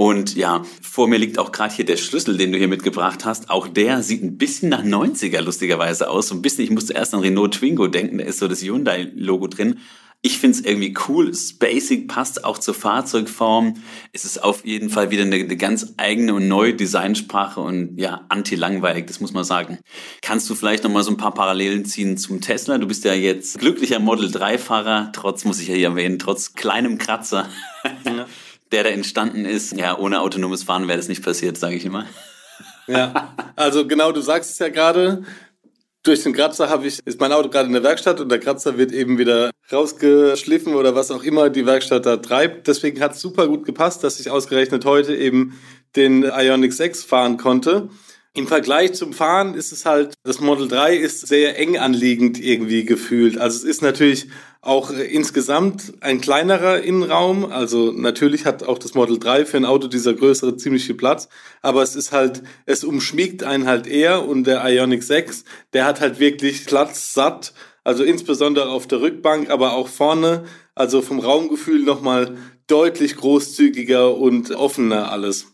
Und 0.01 0.35
ja, 0.35 0.63
vor 0.81 1.09
mir 1.09 1.19
liegt 1.19 1.39
auch 1.39 1.53
gerade 1.53 1.75
hier 1.75 1.85
der 1.85 1.99
Schlüssel, 1.99 2.39
den 2.39 2.53
du 2.53 2.57
hier 2.57 2.69
mitgebracht 2.69 3.27
hast. 3.27 3.51
Auch 3.51 3.69
der 3.69 4.03
sieht 4.03 4.23
ein 4.23 4.39
bisschen 4.39 4.71
nach 4.71 4.83
90er 4.83 5.43
lustigerweise 5.43 6.09
aus. 6.09 6.29
So 6.29 6.35
ein 6.35 6.41
bisschen, 6.41 6.65
ich 6.65 6.71
musste 6.71 6.95
erst 6.95 7.13
an 7.13 7.21
Renault 7.21 7.53
Twingo 7.53 7.87
denken, 7.87 8.17
da 8.17 8.25
ist 8.25 8.39
so 8.39 8.49
das 8.49 8.63
Hyundai-Logo 8.63 9.49
drin. 9.49 9.81
Ich 10.23 10.39
finde 10.39 10.57
es 10.57 10.65
irgendwie 10.65 10.95
cool, 11.07 11.31
basic, 11.59 12.09
passt 12.09 12.45
auch 12.45 12.57
zur 12.57 12.73
Fahrzeugform. 12.73 13.75
Es 14.13 14.25
ist 14.25 14.43
auf 14.43 14.65
jeden 14.65 14.89
Fall 14.89 15.11
wieder 15.11 15.23
eine, 15.23 15.37
eine 15.37 15.57
ganz 15.59 15.93
eigene 15.99 16.33
und 16.33 16.49
neue 16.49 16.73
Designsprache 16.73 17.61
und 17.61 17.99
ja, 17.99 18.25
anti-langweilig, 18.31 19.05
das 19.07 19.21
muss 19.21 19.35
man 19.35 19.45
sagen. 19.45 19.81
Kannst 20.23 20.49
du 20.49 20.55
vielleicht 20.55 20.85
nochmal 20.85 21.03
so 21.03 21.11
ein 21.11 21.19
paar 21.19 21.35
Parallelen 21.35 21.85
ziehen 21.85 22.17
zum 22.17 22.41
Tesla? 22.41 22.79
Du 22.79 22.87
bist 22.87 23.05
ja 23.05 23.13
jetzt 23.13 23.59
glücklicher 23.59 23.99
Model 23.99 24.31
3-Fahrer, 24.31 25.11
trotz, 25.13 25.45
muss 25.45 25.61
ich 25.61 25.69
ja 25.69 25.75
hier 25.75 25.89
erwähnen, 25.89 26.19
trotz 26.19 26.55
kleinem 26.55 26.97
Kratzer. 26.97 27.51
Der 28.73 28.85
da 28.85 28.91
entstanden 28.91 29.45
ist. 29.45 29.77
Ja, 29.77 29.99
ohne 29.99 30.21
autonomes 30.21 30.63
Fahren 30.63 30.89
wäre 30.89 30.99
das 30.99 31.09
nicht 31.09 31.25
passiert, 31.25 31.59
sage 31.59 31.77
ich 31.77 31.85
immer. 31.85 32.07
Ja, 32.87 33.35
also 33.57 33.87
genau, 33.87 34.13
du 34.13 34.21
sagst 34.21 34.51
es 34.51 34.59
ja 34.59 34.69
gerade 34.69 35.25
durch 36.03 36.23
den 36.23 36.33
Kratzer 36.33 36.71
habe 36.71 36.87
ich, 36.87 36.99
ist 37.05 37.21
mein 37.21 37.33
Auto 37.33 37.51
gerade 37.51 37.67
in 37.67 37.75
der 37.75 37.83
Werkstatt 37.83 38.21
und 38.21 38.31
der 38.31 38.41
Kratzer 38.41 38.79
wird 38.79 38.91
eben 38.91 39.19
wieder 39.19 39.51
rausgeschliffen 39.71 40.75
oder 40.75 40.95
was 40.95 41.11
auch 41.11 41.23
immer 41.23 41.51
die 41.51 41.67
Werkstatt 41.67 42.07
da 42.07 42.17
treibt. 42.17 42.69
Deswegen 42.69 43.01
hat 43.01 43.13
es 43.13 43.21
super 43.21 43.47
gut 43.49 43.65
gepasst, 43.65 44.03
dass 44.03 44.19
ich 44.19 44.31
ausgerechnet 44.31 44.85
heute 44.85 45.15
eben 45.15 45.59
den 45.97 46.23
Ioniq 46.23 46.73
6 46.73 47.05
fahren 47.05 47.37
konnte. 47.37 47.91
Im 48.33 48.47
Vergleich 48.47 48.93
zum 48.93 49.13
Fahren 49.13 49.55
ist 49.55 49.73
es 49.73 49.85
halt, 49.85 50.15
das 50.23 50.39
Model 50.39 50.69
3 50.69 50.95
ist 50.95 51.27
sehr 51.27 51.59
eng 51.59 51.79
anliegend 51.79 52.41
irgendwie 52.41 52.85
gefühlt. 52.85 53.37
Also 53.37 53.57
es 53.57 53.65
ist 53.65 53.83
natürlich 53.83 54.29
auch 54.61 54.91
insgesamt 54.91 55.95
ein 56.01 56.21
kleinerer 56.21 56.81
Innenraum. 56.81 57.45
Also 57.45 57.91
natürlich 57.91 58.47
hat 58.47 58.63
auch 58.63 58.79
das 58.79 58.95
Model 58.95 59.19
3 59.19 59.47
für 59.47 59.57
ein 59.57 59.65
Auto 59.65 59.89
dieser 59.89 60.15
Größere 60.15 60.57
ziemlich 60.57 60.87
viel 60.87 60.95
Platz. 60.95 61.29
Aber 61.61 61.83
es 61.83 61.97
ist 61.97 62.13
halt, 62.13 62.45
es 62.67 62.85
umschmiegt 62.85 63.43
einen 63.43 63.67
halt 63.67 63.89
eher 63.89 64.25
und 64.29 64.45
der 64.45 64.65
Ioniq 64.65 65.03
6, 65.03 65.45
der 65.73 65.85
hat 65.85 66.01
halt 66.01 66.21
wirklich 66.21 66.67
Platz 66.67 67.13
satt. 67.13 67.53
Also 67.83 68.05
insbesondere 68.05 68.69
auf 68.69 68.87
der 68.87 69.01
Rückbank, 69.01 69.51
aber 69.51 69.73
auch 69.73 69.89
vorne. 69.89 70.45
Also 70.77 71.03
vom 71.03 71.19
Raumgefühl 71.19 71.83
nochmal 71.83 72.37
deutlich 72.69 73.17
großzügiger 73.17 74.17
und 74.17 74.53
offener 74.53 75.11
alles. 75.11 75.49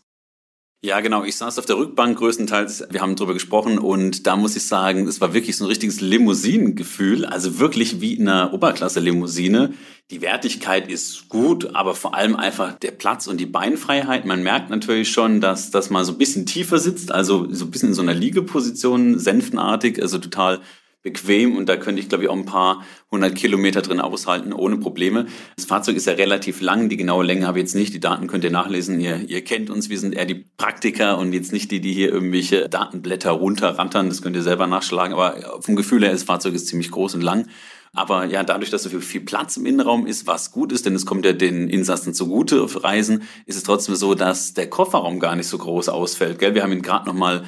Ja, 0.83 0.99
genau. 1.01 1.23
Ich 1.23 1.35
saß 1.37 1.57
auf 1.57 1.65
der 1.65 1.77
Rückbank 1.77 2.19
größtenteils. 2.19 2.85
Wir 2.91 3.01
haben 3.01 3.15
drüber 3.15 3.33
gesprochen 3.33 3.79
und 3.79 4.27
da 4.27 4.35
muss 4.35 4.55
ich 4.55 4.67
sagen, 4.67 5.07
es 5.07 5.19
war 5.19 5.33
wirklich 5.33 5.57
so 5.57 5.65
ein 5.65 5.69
richtiges 5.69 6.01
Limousinengefühl. 6.01 7.25
Also 7.25 7.57
wirklich 7.57 7.99
wie 7.99 8.13
in 8.13 8.29
einer 8.29 8.53
Oberklasse-Limousine. 8.53 9.73
Die 10.11 10.21
Wertigkeit 10.21 10.89
ist 10.89 11.29
gut, 11.29 11.75
aber 11.75 11.95
vor 11.95 12.13
allem 12.13 12.35
einfach 12.35 12.73
der 12.73 12.91
Platz 12.91 13.25
und 13.25 13.39
die 13.39 13.47
Beinfreiheit. 13.47 14.25
Man 14.25 14.43
merkt 14.43 14.69
natürlich 14.69 15.11
schon, 15.11 15.41
dass 15.41 15.71
das 15.71 15.89
mal 15.89 16.05
so 16.05 16.11
ein 16.11 16.19
bisschen 16.19 16.45
tiefer 16.45 16.77
sitzt, 16.77 17.11
also 17.11 17.51
so 17.51 17.65
ein 17.65 17.71
bisschen 17.71 17.89
in 17.89 17.95
so 17.95 18.03
einer 18.03 18.13
Liegeposition, 18.13 19.17
senftenartig, 19.17 19.99
also 19.99 20.19
total 20.19 20.61
bequem 21.03 21.55
und 21.55 21.69
da 21.69 21.77
könnte 21.77 22.01
ich, 22.01 22.09
glaube 22.09 22.25
ich, 22.25 22.29
auch 22.29 22.35
ein 22.35 22.45
paar 22.45 22.83
hundert 23.11 23.35
Kilometer 23.35 23.81
drin 23.81 24.01
aushalten, 24.01 24.51
ohne 24.51 24.77
Probleme. 24.77 25.27
Das 25.55 25.65
Fahrzeug 25.65 25.95
ist 25.95 26.07
ja 26.07 26.13
relativ 26.13 26.59
lang, 26.59 26.89
die 26.89 26.97
genaue 26.97 27.23
Länge 27.23 27.47
habe 27.47 27.59
ich 27.59 27.63
jetzt 27.63 27.75
nicht, 27.75 27.93
die 27.93 27.99
Daten 27.99 28.27
könnt 28.27 28.43
ihr 28.43 28.51
nachlesen, 28.51 28.99
ihr, 28.99 29.21
ihr 29.29 29.43
kennt 29.43 29.69
uns, 29.69 29.89
wir 29.89 29.99
sind 29.99 30.15
eher 30.15 30.25
die 30.25 30.45
Praktiker 30.57 31.17
und 31.17 31.33
jetzt 31.33 31.53
nicht 31.53 31.71
die, 31.71 31.79
die 31.79 31.93
hier 31.93 32.11
irgendwelche 32.11 32.67
Datenblätter 32.67 33.31
runterrattern, 33.31 34.09
das 34.09 34.21
könnt 34.21 34.35
ihr 34.35 34.43
selber 34.43 34.67
nachschlagen, 34.67 35.13
aber 35.13 35.61
vom 35.61 35.75
Gefühl 35.75 36.03
her, 36.03 36.11
das 36.11 36.23
Fahrzeug 36.23 36.53
ist 36.53 36.67
ziemlich 36.67 36.91
groß 36.91 37.15
und 37.15 37.21
lang. 37.21 37.47
Aber 37.93 38.25
ja, 38.25 38.43
dadurch, 38.43 38.69
dass 38.69 38.83
so 38.83 38.89
viel, 38.99 39.21
Platz 39.21 39.57
im 39.57 39.65
Innenraum 39.65 40.05
ist, 40.05 40.27
was 40.27 40.51
gut 40.51 40.71
ist, 40.71 40.85
denn 40.85 40.93
es 40.93 41.05
kommt 41.05 41.25
ja 41.25 41.33
den 41.33 41.67
Insassen 41.67 42.13
zugute 42.13 42.61
auf 42.61 42.83
Reisen, 42.83 43.23
ist 43.45 43.55
es 43.55 43.63
trotzdem 43.63 43.95
so, 43.95 44.13
dass 44.13 44.53
der 44.53 44.69
Kofferraum 44.69 45.19
gar 45.19 45.35
nicht 45.35 45.47
so 45.47 45.57
groß 45.57 45.89
ausfällt. 45.89 46.37
Gell? 46.37 46.53
Wir 46.53 46.63
haben 46.63 46.73
ihn 46.73 46.81
gerade 46.81 47.07
nochmal 47.07 47.43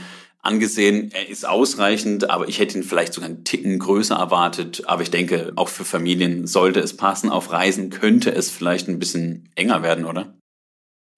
angesehen, 0.50 1.12
er 1.14 1.30
ist 1.30 1.48
ausreichend, 1.48 2.30
aber 2.30 2.50
ich 2.50 2.60
hätte 2.60 2.78
ihn 2.78 2.84
vielleicht 2.84 3.14
sogar 3.14 3.30
einen 3.30 3.46
Ticken 3.46 3.78
größer 3.80 4.16
erwartet. 4.16 4.84
Aber 4.88 5.04
ich 5.04 5.12
denke, 5.12 5.54
auch 5.56 5.70
für 5.70 5.86
Familien 5.86 6.48
sollte 6.48 6.80
es 6.80 6.98
passen. 6.98 7.30
Auf 7.30 7.52
Reisen 7.52 7.92
könnte 7.92 8.32
es 8.32 8.50
vielleicht 8.50 8.90
ein 8.90 9.00
bisschen 9.00 9.50
enger 9.56 9.84
werden, 9.84 10.06
oder? 10.06 10.34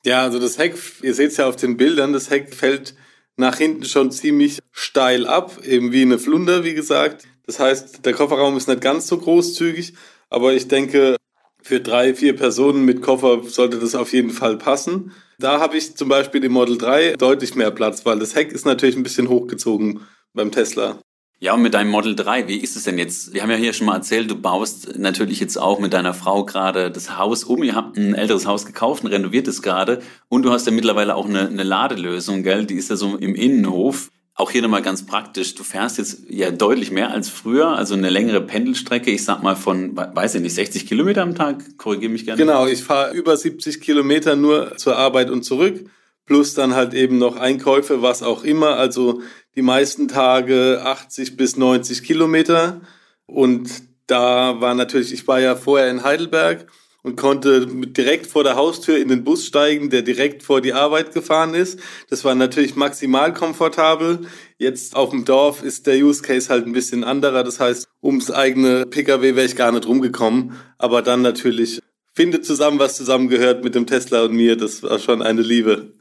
Ja, 0.06 0.24
also 0.24 0.40
das 0.40 0.58
Heck, 0.58 0.76
ihr 1.02 1.14
seht 1.14 1.32
es 1.32 1.38
ja 1.38 1.48
auf 1.48 1.56
den 1.56 1.78
Bildern, 1.78 2.12
das 2.12 2.30
Heck 2.30 2.54
fällt 2.54 2.96
nach 3.38 3.58
hinten 3.58 3.86
schon 3.86 4.12
ziemlich 4.12 4.60
steil 4.72 5.26
ab, 5.26 5.60
eben 5.64 5.92
wie 5.92 6.02
eine 6.02 6.20
Flunder, 6.20 6.64
wie 6.64 6.74
gesagt. 6.74 7.26
Das 7.46 7.60
heißt, 7.60 8.06
der 8.06 8.14
Kofferraum 8.14 8.58
ist 8.58 8.68
nicht 8.68 8.82
ganz 8.82 9.08
so 9.08 9.18
großzügig, 9.18 9.94
aber 10.30 10.54
ich 10.54 10.68
denke, 10.68 11.16
für 11.62 11.80
drei, 11.80 12.14
vier 12.14 12.36
Personen 12.36 12.86
mit 12.86 13.02
Koffer 13.02 13.42
sollte 13.44 13.80
das 13.80 13.96
auf 13.96 14.14
jeden 14.14 14.32
Fall 14.32 14.58
passen. 14.58 15.12
Da 15.40 15.60
habe 15.60 15.78
ich 15.78 15.96
zum 15.96 16.10
Beispiel 16.10 16.44
im 16.44 16.52
Model 16.52 16.78
3 16.78 17.16
deutlich 17.18 17.56
mehr 17.56 17.72
Platz, 17.72 18.06
weil 18.06 18.20
das 18.20 18.36
Heck 18.36 18.52
ist 18.52 18.66
natürlich 18.66 18.96
ein 18.96 19.04
bisschen 19.04 19.30
hochgezogen 19.30 20.02
beim 20.34 20.52
Tesla. 20.52 21.00
Ja, 21.40 21.56
und 21.56 21.64
mit 21.64 21.74
deinem 21.74 21.90
Model 21.90 22.16
3, 22.16 22.48
wie 22.48 22.58
ist 22.58 22.76
es 22.76 22.84
denn 22.84 23.00
jetzt? 23.00 23.34
Wir 23.34 23.42
haben 23.42 23.50
ja 23.50 23.56
hier 23.56 23.74
schon 23.74 23.88
mal 23.88 23.96
erzählt, 23.96 24.30
du 24.30 24.36
baust 24.36 25.00
natürlich 25.00 25.40
jetzt 25.40 25.58
auch 25.58 25.80
mit 25.80 25.92
deiner 25.92 26.14
Frau 26.14 26.46
gerade 26.46 26.92
das 26.92 27.18
Haus 27.18 27.44
um. 27.44 27.64
Ihr 27.64 27.74
habt 27.74 27.98
ein 27.98 28.14
älteres 28.14 28.46
Haus 28.46 28.68
gekauft 28.68 29.04
und 29.04 29.10
renoviert 29.10 29.48
es 29.48 29.64
gerade. 29.64 30.04
Und 30.30 30.44
du 30.44 30.52
hast 30.52 30.68
ja 30.68 30.72
mittlerweile 30.72 31.16
auch 31.16 31.28
eine, 31.28 31.48
eine 31.48 31.64
Ladelösung, 31.64 32.44
gell? 32.44 32.68
Die 32.68 32.76
ist 32.76 32.92
ja 32.92 32.96
so 32.96 33.18
im 33.18 33.34
Innenhof. 33.34 34.12
Auch 34.34 34.50
hier 34.50 34.62
nochmal 34.62 34.82
ganz 34.82 35.06
praktisch. 35.06 35.56
Du 35.56 35.64
fährst 35.64 35.98
jetzt 35.98 36.24
ja 36.30 36.52
deutlich 36.52 36.90
mehr 36.90 37.12
als 37.12 37.30
früher, 37.30 37.76
also 37.76 37.94
eine 37.94 38.10
längere 38.10 38.42
Pendelstrecke. 38.42 39.12
Ich 39.12 39.26
sag 39.26 39.44
mal 39.44 39.56
von, 39.56 39.96
weiß 39.96 40.36
ich 40.36 40.42
nicht, 40.42 40.56
60 40.56 40.88
Kilometer 40.88 41.22
am 41.22 41.36
Tag. 41.36 41.78
Korrigiere 41.78 42.12
mich 42.12 42.26
gerne. 42.26 42.38
Genau, 42.38 42.66
ich 42.66 42.84
fahre 42.84 43.14
über 43.14 43.36
70 43.36 43.82
Kilometer 43.82 44.36
nur 44.36 44.78
zur 44.78 44.96
Arbeit 44.96 45.30
und 45.30 45.44
zurück. 45.44 45.86
Plus 46.26 46.54
dann 46.54 46.76
halt 46.76 46.94
eben 46.94 47.18
noch 47.18 47.36
Einkäufe, 47.36 48.02
was 48.02 48.24
auch 48.24 48.44
immer. 48.44 48.78
Also 48.78 49.22
die 49.56 49.62
meisten 49.62 50.08
Tage 50.08 50.82
80 50.84 51.36
bis 51.36 51.58
90 51.58 52.04
Kilometer. 52.04 52.82
Und 53.26 53.70
da 54.08 54.62
war 54.62 54.74
natürlich, 54.76 55.12
ich 55.14 55.28
war 55.28 55.42
ja 55.42 55.56
vorher 55.56 55.90
in 55.90 56.04
Heidelberg 56.04 56.68
und 57.04 57.16
konnte 57.16 57.66
direkt 57.68 58.28
vor 58.28 58.44
der 58.44 58.56
Haustür 58.56 58.98
in 58.98 59.08
den 59.08 59.24
Bus 59.24 59.46
steigen, 59.46 59.90
der 59.90 60.02
direkt 60.02 60.44
vor 60.44 60.62
die 60.62 60.74
Arbeit 60.74 61.14
gefahren 61.14 61.54
ist. 61.54 61.80
Das 62.10 62.24
war 62.24 62.36
natürlich 62.36 62.76
maximal 62.76 63.34
komfortabel. 63.34 64.28
Jetzt 64.58 64.96
auf 64.96 65.10
dem 65.10 65.26
Dorf 65.26 65.64
ist 65.64 65.88
der 65.88 65.96
Use 65.96 66.22
Case 66.22 66.50
halt 66.50 66.66
ein 66.66 66.74
bisschen 66.74 67.04
anderer. 67.04 67.44
Das 67.44 67.60
heißt, 67.60 67.88
ums 68.04 68.30
eigene 68.30 68.86
Pkw 68.86 69.36
wäre 69.36 69.46
ich 69.46 69.56
gar 69.56 69.72
nicht 69.72 69.88
rumgekommen. 69.88 70.54
Aber 70.78 71.02
dann 71.02 71.22
natürlich 71.22 71.82
findet 72.14 72.46
zusammen, 72.46 72.80
was 72.80 72.98
zusammengehört 72.98 73.64
mit 73.64 73.74
dem 73.76 73.88
Tesla 73.88 74.24
und 74.24 74.34
mir. 74.34 74.56
Das 74.56 74.84
war 74.84 75.00
schon 75.00 75.22
eine 75.22 75.42
Liebe. 75.42 76.01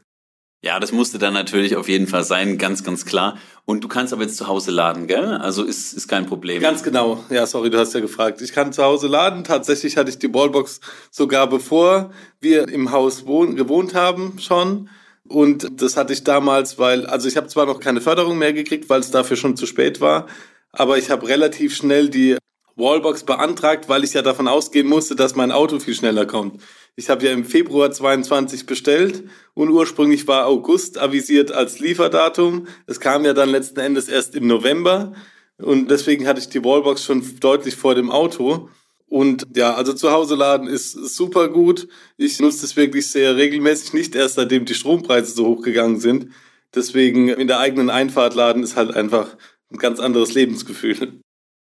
Ja, 0.63 0.79
das 0.79 0.91
musste 0.91 1.17
dann 1.17 1.33
natürlich 1.33 1.75
auf 1.75 1.89
jeden 1.89 2.05
Fall 2.05 2.23
sein, 2.23 2.59
ganz, 2.59 2.83
ganz 2.83 3.03
klar. 3.03 3.39
Und 3.65 3.83
du 3.83 3.87
kannst 3.87 4.13
aber 4.13 4.21
jetzt 4.21 4.37
zu 4.37 4.47
Hause 4.47 4.69
laden, 4.69 5.07
gell? 5.07 5.33
Also 5.37 5.63
ist, 5.63 5.93
ist 5.93 6.07
kein 6.07 6.27
Problem. 6.27 6.61
Ganz 6.61 6.83
genau. 6.83 7.23
Ja, 7.31 7.47
sorry, 7.47 7.71
du 7.71 7.79
hast 7.79 7.93
ja 7.95 7.99
gefragt. 7.99 8.41
Ich 8.41 8.53
kann 8.53 8.71
zu 8.71 8.83
Hause 8.83 9.07
laden. 9.07 9.43
Tatsächlich 9.43 9.97
hatte 9.97 10.11
ich 10.11 10.19
die 10.19 10.27
Ballbox 10.27 10.79
sogar 11.09 11.49
bevor 11.49 12.11
wir 12.41 12.69
im 12.69 12.91
Haus 12.91 13.25
wohn 13.25 13.55
gewohnt 13.55 13.95
haben 13.95 14.37
schon. 14.39 14.87
Und 15.27 15.81
das 15.81 15.97
hatte 15.97 16.13
ich 16.13 16.23
damals, 16.23 16.77
weil, 16.77 17.07
also 17.07 17.27
ich 17.27 17.37
habe 17.37 17.47
zwar 17.47 17.65
noch 17.65 17.79
keine 17.79 18.01
Förderung 18.01 18.37
mehr 18.37 18.53
gekriegt, 18.53 18.89
weil 18.89 18.99
es 18.99 19.11
dafür 19.11 19.37
schon 19.37 19.55
zu 19.55 19.65
spät 19.65 20.01
war, 20.01 20.27
aber 20.71 20.97
ich 20.97 21.09
habe 21.09 21.27
relativ 21.27 21.75
schnell 21.75 22.09
die 22.09 22.37
Wallbox 22.81 23.23
beantragt, 23.23 23.87
weil 23.87 24.03
ich 24.03 24.13
ja 24.13 24.21
davon 24.21 24.47
ausgehen 24.47 24.87
musste, 24.87 25.15
dass 25.15 25.35
mein 25.35 25.51
Auto 25.51 25.79
viel 25.79 25.95
schneller 25.95 26.25
kommt. 26.25 26.61
Ich 26.95 27.09
habe 27.09 27.25
ja 27.25 27.31
im 27.31 27.45
Februar 27.45 27.91
22 27.91 28.65
bestellt 28.65 29.23
und 29.53 29.69
ursprünglich 29.69 30.27
war 30.27 30.47
August 30.47 30.97
avisiert 30.97 31.51
als 31.51 31.79
Lieferdatum. 31.79 32.67
Es 32.87 32.99
kam 32.99 33.23
ja 33.23 33.33
dann 33.33 33.49
letzten 33.49 33.79
Endes 33.79 34.09
erst 34.09 34.35
im 34.35 34.47
November. 34.47 35.13
Und 35.57 35.89
deswegen 35.89 36.27
hatte 36.27 36.39
ich 36.39 36.49
die 36.49 36.63
Wallbox 36.63 37.05
schon 37.05 37.39
deutlich 37.39 37.75
vor 37.75 37.95
dem 37.95 38.11
Auto. 38.11 38.69
Und 39.07 39.45
ja, 39.55 39.73
also 39.75 39.93
zu 39.93 40.11
Hause 40.11 40.35
laden 40.35 40.67
ist 40.67 40.93
super 40.93 41.49
gut. 41.49 41.87
Ich 42.17 42.39
nutze 42.39 42.61
das 42.61 42.75
wirklich 42.75 43.07
sehr 43.07 43.35
regelmäßig, 43.35 43.93
nicht 43.93 44.15
erst 44.15 44.35
seitdem 44.35 44.65
die 44.65 44.73
Strompreise 44.73 45.33
so 45.33 45.47
hoch 45.47 45.61
gegangen 45.61 45.99
sind. 45.99 46.29
Deswegen 46.73 47.27
in 47.27 47.47
der 47.47 47.59
eigenen 47.59 47.89
Einfahrt 47.89 48.35
laden 48.35 48.63
ist 48.63 48.75
halt 48.75 48.95
einfach 48.95 49.35
ein 49.69 49.77
ganz 49.77 49.99
anderes 49.99 50.33
Lebensgefühl. 50.33 51.21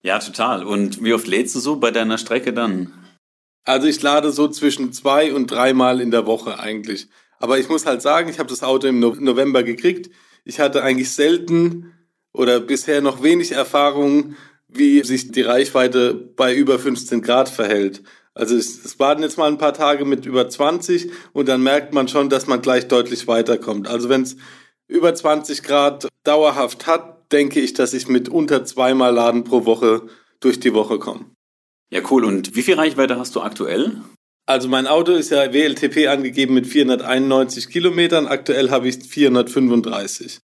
Ja, 0.04 0.20
total. 0.20 0.64
Und 0.64 1.04
wie 1.04 1.14
oft 1.14 1.28
lädst 1.28 1.56
du 1.56 1.60
so 1.60 1.76
bei 1.76 1.92
deiner 1.92 2.18
Strecke 2.18 2.54
dann? 2.54 2.94
Also 3.64 3.88
ich 3.88 4.02
lade 4.02 4.32
so 4.32 4.48
zwischen 4.48 4.92
zwei 4.94 5.34
und 5.34 5.52
dreimal 5.52 6.02
in 6.02 6.12
der 6.12 6.26
Woche 6.26 6.60
eigentlich. 6.60 7.08
Aber 7.40 7.60
ich 7.60 7.70
muss 7.70 7.86
halt 7.86 8.02
sagen, 8.02 8.30
ich 8.30 8.40
habe 8.40 8.50
das 8.50 8.64
Auto 8.64 8.88
im 8.88 9.00
November 9.00 9.64
gekriegt. 9.64 10.10
Ich 10.44 10.60
hatte 10.60 10.84
eigentlich 10.84 11.12
selten 11.12 11.94
oder 12.34 12.60
bisher 12.60 13.02
noch 13.02 13.22
wenig 13.22 13.52
Erfahrung, 13.52 14.36
wie 14.68 15.04
sich 15.04 15.32
die 15.32 15.42
Reichweite 15.42 16.14
bei 16.14 16.56
über 16.56 16.80
15 16.80 17.22
Grad 17.22 17.50
verhält. 17.50 18.04
Also 18.34 18.56
es, 18.56 18.98
waren 19.00 19.22
jetzt 19.22 19.38
mal 19.38 19.50
ein 19.50 19.58
paar 19.58 19.74
Tage 19.74 20.06
mit 20.06 20.26
über 20.26 20.48
20 20.48 21.12
und 21.34 21.50
dann 21.50 21.62
merkt 21.62 21.94
man 21.94 22.08
schon, 22.08 22.30
dass 22.30 22.48
man 22.48 22.62
gleich 22.62 22.88
deutlich 22.88 23.28
weiterkommt. 23.28 23.88
Also 23.88 24.08
wenn 24.08 24.22
es 24.22 24.38
über 24.88 25.14
20 25.14 25.64
Grad 25.64 26.08
dauerhaft 26.24 26.88
hat, 26.88 27.21
denke 27.32 27.60
ich, 27.60 27.74
dass 27.74 27.94
ich 27.94 28.08
mit 28.08 28.30
unter 28.30 28.66
zweimal 28.66 29.14
Laden 29.14 29.44
pro 29.44 29.66
Woche 29.66 30.04
durch 30.40 30.60
die 30.60 30.74
Woche 30.74 31.00
komme. 31.00 31.26
Ja, 31.92 32.02
cool. 32.10 32.26
Und 32.26 32.56
wie 32.56 32.62
viel 32.62 32.76
Reichweite 32.76 33.18
hast 33.18 33.36
du 33.36 33.42
aktuell? 33.42 34.02
Also 34.46 34.68
mein 34.68 34.88
Auto 34.88 35.12
ist 35.14 35.30
ja 35.30 35.54
WLTP 35.54 36.08
angegeben 36.08 36.54
mit 36.54 36.68
491 36.68 37.70
Kilometern. 37.70 38.28
Aktuell 38.28 38.72
habe 38.72 38.88
ich 38.88 39.04
435. 39.04 40.40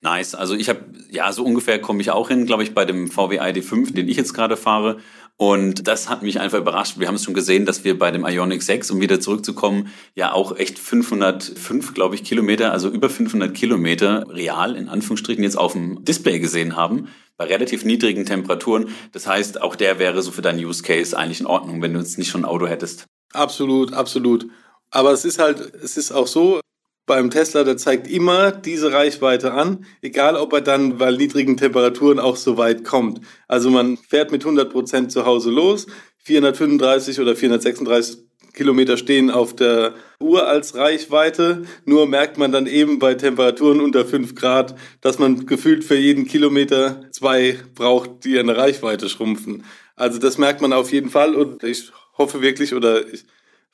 Nice. 0.00 0.34
Also 0.34 0.54
ich 0.54 0.68
habe, 0.68 0.92
ja, 1.10 1.32
so 1.32 1.44
ungefähr 1.44 1.80
komme 1.80 2.00
ich 2.00 2.10
auch 2.10 2.28
hin, 2.28 2.46
glaube 2.46 2.62
ich, 2.62 2.74
bei 2.74 2.84
dem 2.84 3.08
VW 3.10 3.40
ID5, 3.40 3.92
den 3.92 4.08
ich 4.08 4.16
jetzt 4.16 4.32
gerade 4.32 4.56
fahre. 4.56 4.98
Und 5.40 5.86
das 5.86 6.08
hat 6.08 6.22
mich 6.22 6.40
einfach 6.40 6.58
überrascht. 6.58 6.98
Wir 6.98 7.06
haben 7.06 7.14
es 7.14 7.22
schon 7.22 7.32
gesehen, 7.32 7.64
dass 7.64 7.84
wir 7.84 7.96
bei 7.96 8.10
dem 8.10 8.26
Ionic 8.26 8.60
6, 8.60 8.90
um 8.90 9.00
wieder 9.00 9.20
zurückzukommen, 9.20 9.88
ja 10.16 10.32
auch 10.32 10.56
echt 10.56 10.80
505, 10.80 11.94
glaube 11.94 12.16
ich, 12.16 12.24
Kilometer, 12.24 12.72
also 12.72 12.90
über 12.90 13.08
500 13.08 13.54
Kilometer 13.54 14.26
real 14.28 14.74
in 14.74 14.88
Anführungsstrichen 14.88 15.44
jetzt 15.44 15.56
auf 15.56 15.74
dem 15.74 16.04
Display 16.04 16.40
gesehen 16.40 16.74
haben, 16.74 17.06
bei 17.36 17.44
relativ 17.44 17.84
niedrigen 17.84 18.26
Temperaturen. 18.26 18.88
Das 19.12 19.28
heißt, 19.28 19.62
auch 19.62 19.76
der 19.76 20.00
wäre 20.00 20.22
so 20.22 20.32
für 20.32 20.42
deinen 20.42 20.58
Use 20.58 20.82
Case 20.82 21.16
eigentlich 21.16 21.38
in 21.38 21.46
Ordnung, 21.46 21.80
wenn 21.82 21.94
du 21.94 22.00
jetzt 22.00 22.18
nicht 22.18 22.30
schon 22.30 22.40
ein 22.40 22.50
Auto 22.50 22.66
hättest. 22.66 23.06
Absolut, 23.32 23.92
absolut. 23.92 24.48
Aber 24.90 25.12
es 25.12 25.24
ist 25.24 25.38
halt, 25.38 25.60
es 25.60 25.96
ist 25.96 26.10
auch 26.10 26.26
so, 26.26 26.60
beim 27.08 27.30
Tesla, 27.30 27.64
der 27.64 27.76
zeigt 27.76 28.08
immer 28.08 28.52
diese 28.52 28.92
Reichweite 28.92 29.52
an, 29.52 29.84
egal 30.02 30.36
ob 30.36 30.52
er 30.52 30.60
dann 30.60 30.98
bei 30.98 31.10
niedrigen 31.10 31.56
Temperaturen 31.56 32.20
auch 32.20 32.36
so 32.36 32.56
weit 32.56 32.84
kommt. 32.84 33.20
Also 33.48 33.70
man 33.70 33.96
fährt 33.96 34.30
mit 34.30 34.44
100 34.44 34.70
Prozent 34.70 35.10
zu 35.10 35.26
Hause 35.26 35.50
los, 35.50 35.88
435 36.18 37.18
oder 37.18 37.34
436 37.34 38.18
Kilometer 38.52 38.96
stehen 38.96 39.30
auf 39.30 39.54
der 39.54 39.94
Uhr 40.20 40.46
als 40.46 40.74
Reichweite. 40.74 41.62
Nur 41.84 42.06
merkt 42.06 42.38
man 42.38 42.52
dann 42.52 42.66
eben 42.66 42.98
bei 42.98 43.14
Temperaturen 43.14 43.80
unter 43.80 44.04
5 44.04 44.34
Grad, 44.34 44.74
dass 45.00 45.18
man 45.18 45.46
gefühlt 45.46 45.84
für 45.84 45.96
jeden 45.96 46.26
Kilometer 46.26 47.02
zwei 47.12 47.56
braucht, 47.74 48.24
die 48.24 48.38
eine 48.38 48.56
Reichweite 48.56 49.08
schrumpfen. 49.08 49.64
Also 49.96 50.18
das 50.18 50.38
merkt 50.38 50.60
man 50.60 50.72
auf 50.72 50.92
jeden 50.92 51.10
Fall 51.10 51.34
und 51.34 51.62
ich 51.62 51.90
hoffe 52.16 52.42
wirklich 52.42 52.74
oder 52.74 53.06
ich 53.12 53.24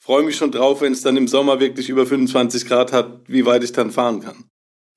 freue 0.04 0.22
mich 0.22 0.36
schon 0.36 0.50
drauf, 0.50 0.82
wenn 0.82 0.92
es 0.92 1.00
dann 1.00 1.16
im 1.16 1.28
Sommer 1.28 1.60
wirklich 1.60 1.88
über 1.88 2.04
25 2.04 2.66
Grad 2.66 2.92
hat, 2.92 3.20
wie 3.26 3.46
weit 3.46 3.64
ich 3.64 3.72
dann 3.72 3.90
fahren 3.90 4.20
kann. 4.20 4.44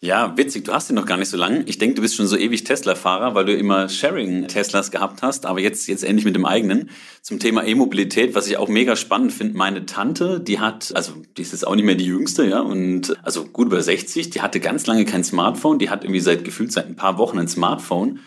Ja, 0.02 0.38
witzig, 0.38 0.66
du 0.66 0.74
hast 0.74 0.90
ihn 0.90 0.96
noch 0.96 1.06
gar 1.06 1.18
nicht 1.18 1.30
so 1.30 1.38
lange. 1.38 1.64
Ich 1.64 1.78
denke, 1.78 1.96
du 1.96 2.02
bist 2.02 2.18
schon 2.18 2.28
so 2.28 2.38
ewig 2.38 2.66
Tesla-Fahrer, 2.66 3.34
weil 3.34 3.46
du 3.46 3.56
immer 3.56 3.88
Sharing-Teslas 3.88 4.92
gehabt 4.92 5.24
hast, 5.24 5.46
aber 5.46 5.62
jetzt, 5.62 5.88
jetzt 5.88 6.04
endlich 6.04 6.26
mit 6.26 6.36
dem 6.36 6.46
eigenen. 6.46 6.90
Zum 7.22 7.40
Thema 7.40 7.66
E-Mobilität, 7.66 8.36
was 8.36 8.48
ich 8.48 8.58
auch 8.58 8.68
mega 8.68 8.98
spannend 8.98 9.32
finde, 9.32 9.58
meine 9.58 9.86
Tante, 9.86 10.42
die 10.42 10.60
hat, 10.60 10.92
also 10.94 11.14
die 11.38 11.42
ist 11.42 11.54
jetzt 11.54 11.66
auch 11.66 11.76
nicht 11.76 11.86
mehr 11.86 11.96
die 11.96 12.06
jüngste, 12.06 12.46
ja, 12.46 12.60
und 12.60 13.18
also 13.24 13.46
gut 13.46 13.68
über 13.68 13.82
60, 13.82 14.30
die 14.30 14.42
hatte 14.42 14.60
ganz 14.60 14.86
lange 14.88 15.06
kein 15.06 15.24
Smartphone, 15.24 15.80
die 15.80 15.90
hat 15.90 16.04
irgendwie 16.04 16.20
seit 16.20 16.44
gefühlt 16.44 16.74
seit 16.74 16.86
ein 16.86 16.98
paar 16.98 17.18
Wochen 17.18 17.40
ein 17.40 17.48
Smartphone 17.48 18.20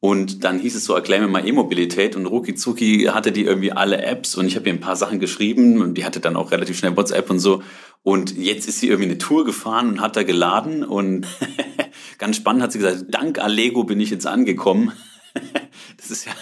und 0.00 0.44
dann 0.44 0.60
hieß 0.60 0.76
es 0.76 0.84
so, 0.84 0.94
erklär 0.94 1.20
mir 1.20 1.28
mal 1.28 1.46
E-Mobilität 1.46 2.14
und 2.14 2.26
Ruki 2.26 2.54
Zuki 2.54 3.08
hatte 3.12 3.32
die 3.32 3.44
irgendwie 3.44 3.72
alle 3.72 4.00
Apps 4.02 4.36
und 4.36 4.46
ich 4.46 4.54
habe 4.54 4.68
ihr 4.68 4.74
ein 4.74 4.80
paar 4.80 4.94
Sachen 4.94 5.18
geschrieben 5.18 5.82
und 5.82 5.94
die 5.94 6.04
hatte 6.04 6.20
dann 6.20 6.36
auch 6.36 6.52
relativ 6.52 6.78
schnell 6.78 6.96
WhatsApp 6.96 7.28
und 7.30 7.40
so. 7.40 7.62
Und 8.04 8.36
jetzt 8.36 8.68
ist 8.68 8.78
sie 8.78 8.88
irgendwie 8.88 9.10
eine 9.10 9.18
Tour 9.18 9.44
gefahren 9.44 9.88
und 9.88 10.00
hat 10.00 10.14
da 10.14 10.22
geladen 10.22 10.84
und 10.84 11.26
ganz 12.18 12.36
spannend 12.36 12.62
hat 12.62 12.72
sie 12.72 12.78
gesagt, 12.78 13.06
dank 13.10 13.40
Allego 13.40 13.82
bin 13.82 13.98
ich 13.98 14.10
jetzt 14.10 14.26
angekommen. 14.26 14.92
das 15.96 16.12
ist 16.12 16.26
ja 16.26 16.32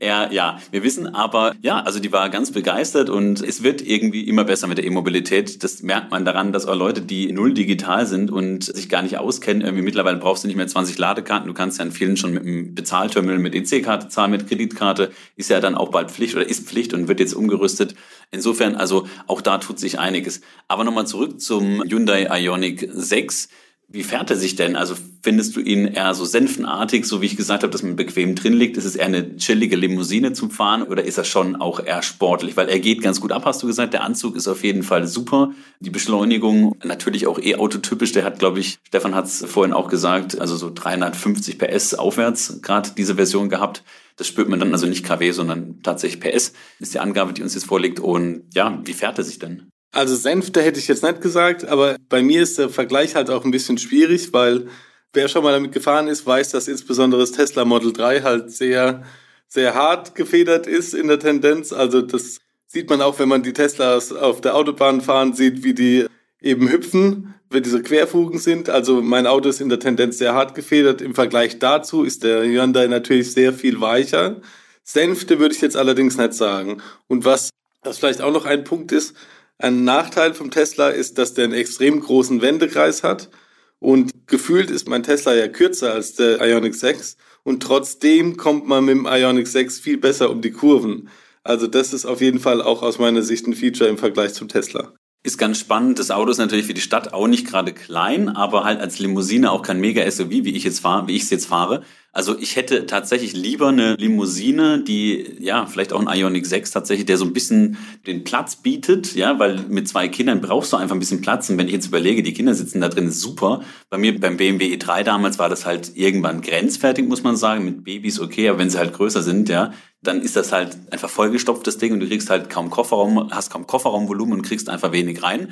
eher, 0.00 0.32
ja, 0.32 0.58
wir 0.70 0.82
wissen 0.82 1.14
aber, 1.14 1.54
ja, 1.62 1.80
also 1.80 2.00
die 2.00 2.10
war 2.10 2.28
ganz 2.30 2.50
begeistert 2.50 3.10
und 3.10 3.40
es 3.42 3.62
wird 3.62 3.82
irgendwie 3.82 4.26
immer 4.26 4.44
besser 4.44 4.66
mit 4.66 4.78
der 4.78 4.84
E-Mobilität. 4.86 5.62
Das 5.62 5.82
merkt 5.82 6.10
man 6.10 6.24
daran, 6.24 6.52
dass 6.52 6.66
auch 6.66 6.74
Leute, 6.74 7.02
die 7.02 7.30
null 7.32 7.54
digital 7.54 8.06
sind 8.06 8.30
und 8.30 8.64
sich 8.64 8.88
gar 8.88 9.02
nicht 9.02 9.18
auskennen, 9.18 9.62
irgendwie 9.62 9.84
mittlerweile 9.84 10.16
brauchst 10.16 10.42
du 10.42 10.48
nicht 10.48 10.56
mehr 10.56 10.66
20 10.66 10.98
Ladekarten. 10.98 11.46
Du 11.46 11.54
kannst 11.54 11.78
ja 11.78 11.84
in 11.84 11.92
vielen 11.92 12.16
schon 12.16 12.32
mit 12.32 12.42
einem 12.42 12.74
Bezahlterminal, 12.74 13.38
mit 13.38 13.54
EC-Karte 13.54 14.08
zahlen, 14.08 14.30
mit 14.30 14.48
Kreditkarte. 14.48 15.12
Ist 15.36 15.50
ja 15.50 15.60
dann 15.60 15.74
auch 15.74 15.90
bald 15.90 16.10
Pflicht 16.10 16.34
oder 16.34 16.48
ist 16.48 16.66
Pflicht 16.66 16.94
und 16.94 17.06
wird 17.06 17.20
jetzt 17.20 17.34
umgerüstet. 17.34 17.94
Insofern, 18.30 18.76
also 18.76 19.06
auch 19.26 19.42
da 19.42 19.58
tut 19.58 19.78
sich 19.78 19.98
einiges. 19.98 20.40
Aber 20.66 20.84
nochmal 20.84 21.06
zurück 21.06 21.40
zum 21.40 21.82
Hyundai 21.82 22.28
Ionic 22.40 22.88
6 22.90 23.48
wie 23.92 24.04
fährt 24.04 24.30
er 24.30 24.36
sich 24.36 24.54
denn? 24.54 24.76
Also 24.76 24.94
findest 25.22 25.56
du 25.56 25.60
ihn 25.60 25.86
eher 25.86 26.14
so 26.14 26.24
senfenartig, 26.24 27.06
so 27.06 27.20
wie 27.20 27.26
ich 27.26 27.36
gesagt 27.36 27.64
habe, 27.64 27.72
dass 27.72 27.82
man 27.82 27.96
bequem 27.96 28.36
drin 28.36 28.52
liegt? 28.52 28.76
Ist 28.76 28.84
es 28.84 28.94
eher 28.94 29.06
eine 29.06 29.36
chillige 29.36 29.74
Limousine 29.74 30.32
zum 30.32 30.52
Fahren 30.52 30.84
oder 30.84 31.04
ist 31.04 31.18
er 31.18 31.24
schon 31.24 31.56
auch 31.56 31.84
eher 31.84 32.02
sportlich? 32.02 32.56
Weil 32.56 32.68
er 32.68 32.78
geht 32.78 33.02
ganz 33.02 33.20
gut 33.20 33.32
ab, 33.32 33.44
hast 33.44 33.62
du 33.62 33.66
gesagt. 33.66 33.92
Der 33.92 34.04
Anzug 34.04 34.36
ist 34.36 34.46
auf 34.46 34.62
jeden 34.62 34.84
Fall 34.84 35.08
super. 35.08 35.50
Die 35.80 35.90
Beschleunigung 35.90 36.76
natürlich 36.84 37.26
auch 37.26 37.40
E-Auto-typisch. 37.40 38.12
Der 38.12 38.22
hat, 38.22 38.38
glaube 38.38 38.60
ich, 38.60 38.78
Stefan 38.86 39.16
hat 39.16 39.26
es 39.26 39.44
vorhin 39.44 39.72
auch 39.74 39.88
gesagt, 39.88 40.40
also 40.40 40.56
so 40.56 40.70
350 40.72 41.58
PS 41.58 41.94
aufwärts 41.94 42.62
gerade 42.62 42.90
diese 42.96 43.16
Version 43.16 43.48
gehabt. 43.48 43.82
Das 44.16 44.28
spürt 44.28 44.48
man 44.48 44.60
dann 44.60 44.72
also 44.72 44.86
nicht 44.86 45.04
kW, 45.04 45.32
sondern 45.32 45.82
tatsächlich 45.82 46.20
PS 46.20 46.52
ist 46.78 46.94
die 46.94 47.00
Angabe, 47.00 47.32
die 47.32 47.42
uns 47.42 47.54
jetzt 47.54 47.66
vorliegt. 47.66 47.98
Und 47.98 48.44
ja, 48.54 48.80
wie 48.84 48.92
fährt 48.92 49.18
er 49.18 49.24
sich 49.24 49.40
denn? 49.40 49.70
Also 49.92 50.14
Senfte 50.14 50.62
hätte 50.62 50.78
ich 50.78 50.88
jetzt 50.88 51.02
nicht 51.02 51.20
gesagt, 51.20 51.66
aber 51.66 51.96
bei 52.08 52.22
mir 52.22 52.42
ist 52.42 52.58
der 52.58 52.68
Vergleich 52.68 53.16
halt 53.16 53.28
auch 53.28 53.44
ein 53.44 53.50
bisschen 53.50 53.76
schwierig, 53.76 54.32
weil 54.32 54.68
wer 55.12 55.28
schon 55.28 55.42
mal 55.42 55.52
damit 55.52 55.72
gefahren 55.72 56.06
ist, 56.06 56.26
weiß, 56.26 56.50
dass 56.50 56.68
insbesondere 56.68 57.20
das 57.20 57.32
Tesla 57.32 57.64
Model 57.64 57.92
3 57.92 58.22
halt 58.22 58.52
sehr, 58.52 59.02
sehr 59.48 59.74
hart 59.74 60.14
gefedert 60.14 60.68
ist 60.68 60.94
in 60.94 61.08
der 61.08 61.18
Tendenz. 61.18 61.72
Also 61.72 62.02
das 62.02 62.38
sieht 62.68 62.88
man 62.88 63.02
auch, 63.02 63.18
wenn 63.18 63.28
man 63.28 63.42
die 63.42 63.52
Teslas 63.52 64.12
auf 64.12 64.40
der 64.40 64.54
Autobahn 64.54 65.00
fahren 65.00 65.34
sieht, 65.34 65.64
wie 65.64 65.74
die 65.74 66.06
eben 66.40 66.70
hüpfen, 66.70 67.34
wenn 67.50 67.64
diese 67.64 67.82
Querfugen 67.82 68.38
sind. 68.38 68.70
Also 68.70 69.02
mein 69.02 69.26
Auto 69.26 69.48
ist 69.48 69.60
in 69.60 69.68
der 69.68 69.80
Tendenz 69.80 70.18
sehr 70.18 70.34
hart 70.34 70.54
gefedert. 70.54 71.02
Im 71.02 71.16
Vergleich 71.16 71.58
dazu 71.58 72.04
ist 72.04 72.22
der 72.22 72.44
Hyundai 72.44 72.86
natürlich 72.86 73.32
sehr 73.32 73.52
viel 73.52 73.80
weicher. 73.80 74.40
Senfte 74.84 75.40
würde 75.40 75.54
ich 75.54 75.60
jetzt 75.60 75.76
allerdings 75.76 76.16
nicht 76.16 76.34
sagen. 76.34 76.80
Und 77.08 77.24
was, 77.24 77.50
was 77.82 77.98
vielleicht 77.98 78.20
auch 78.20 78.32
noch 78.32 78.44
ein 78.44 78.62
Punkt 78.62 78.92
ist, 78.92 79.16
ein 79.60 79.84
Nachteil 79.84 80.34
vom 80.34 80.50
Tesla 80.50 80.88
ist, 80.88 81.18
dass 81.18 81.34
der 81.34 81.44
einen 81.44 81.54
extrem 81.54 82.00
großen 82.00 82.42
Wendekreis 82.42 83.02
hat. 83.02 83.30
Und 83.78 84.26
gefühlt 84.26 84.70
ist 84.70 84.88
mein 84.88 85.02
Tesla 85.02 85.34
ja 85.34 85.48
kürzer 85.48 85.92
als 85.92 86.14
der 86.14 86.40
Ionic 86.40 86.74
6. 86.74 87.16
Und 87.42 87.62
trotzdem 87.62 88.36
kommt 88.36 88.66
man 88.66 88.84
mit 88.84 88.94
dem 88.96 89.06
Ionic 89.06 89.48
6 89.48 89.80
viel 89.80 89.98
besser 89.98 90.30
um 90.30 90.42
die 90.42 90.50
Kurven. 90.50 91.08
Also 91.42 91.66
das 91.66 91.92
ist 91.92 92.04
auf 92.04 92.20
jeden 92.20 92.40
Fall 92.40 92.60
auch 92.60 92.82
aus 92.82 92.98
meiner 92.98 93.22
Sicht 93.22 93.46
ein 93.46 93.54
Feature 93.54 93.88
im 93.88 93.98
Vergleich 93.98 94.34
zum 94.34 94.48
Tesla. 94.48 94.92
Ist 95.22 95.38
ganz 95.38 95.58
spannend. 95.58 95.98
Das 95.98 96.10
Auto 96.10 96.30
ist 96.30 96.38
natürlich 96.38 96.66
für 96.66 96.74
die 96.74 96.80
Stadt 96.80 97.12
auch 97.12 97.26
nicht 97.26 97.46
gerade 97.46 97.74
klein, 97.74 98.28
aber 98.30 98.64
halt 98.64 98.80
als 98.80 98.98
Limousine 98.98 99.50
auch 99.50 99.62
kein 99.62 99.80
mega 99.80 100.10
SUV, 100.10 100.30
wie 100.30 100.56
ich 100.56 100.64
jetzt 100.64 100.80
fahre, 100.80 101.08
wie 101.08 101.16
ich 101.16 101.24
es 101.24 101.30
jetzt 101.30 101.46
fahre. 101.46 101.82
Also 102.12 102.36
ich 102.36 102.56
hätte 102.56 102.86
tatsächlich 102.86 103.34
lieber 103.34 103.68
eine 103.68 103.94
Limousine, 103.94 104.82
die, 104.82 105.36
ja, 105.38 105.66
vielleicht 105.66 105.92
auch 105.92 106.04
ein 106.04 106.18
Ionic 106.18 106.44
6 106.44 106.72
tatsächlich, 106.72 107.06
der 107.06 107.16
so 107.16 107.24
ein 107.24 107.32
bisschen 107.32 107.76
den 108.04 108.24
Platz 108.24 108.56
bietet, 108.56 109.14
ja, 109.14 109.38
weil 109.38 109.60
mit 109.68 109.86
zwei 109.86 110.08
Kindern 110.08 110.40
brauchst 110.40 110.72
du 110.72 110.76
einfach 110.76 110.96
ein 110.96 110.98
bisschen 110.98 111.20
Platz. 111.20 111.48
Und 111.50 111.58
wenn 111.58 111.68
ich 111.68 111.72
jetzt 111.72 111.86
überlege, 111.86 112.24
die 112.24 112.32
Kinder 112.32 112.54
sitzen 112.54 112.80
da 112.80 112.88
drin, 112.88 113.06
ist 113.06 113.20
super. 113.20 113.60
Bei 113.90 113.98
mir 113.98 114.18
beim 114.18 114.36
BMW 114.36 114.74
e3 114.74 115.04
damals 115.04 115.38
war 115.38 115.48
das 115.48 115.66
halt 115.66 115.96
irgendwann 115.96 116.40
grenzfertig, 116.40 117.06
muss 117.06 117.22
man 117.22 117.36
sagen. 117.36 117.64
Mit 117.64 117.84
Babys 117.84 118.18
okay, 118.18 118.48
aber 118.48 118.58
wenn 118.58 118.70
sie 118.70 118.78
halt 118.78 118.92
größer 118.92 119.22
sind, 119.22 119.48
ja, 119.48 119.72
dann 120.02 120.20
ist 120.20 120.34
das 120.34 120.50
halt 120.50 120.76
einfach 120.90 121.10
vollgestopftes 121.10 121.78
Ding 121.78 121.92
und 121.92 122.00
du 122.00 122.08
kriegst 122.08 122.28
halt 122.28 122.50
kaum 122.50 122.70
Kofferraum, 122.70 123.30
hast 123.30 123.50
kaum 123.50 123.68
Kofferraumvolumen 123.68 124.34
und 124.34 124.42
kriegst 124.42 124.68
einfach 124.68 124.90
wenig 124.90 125.22
rein. 125.22 125.50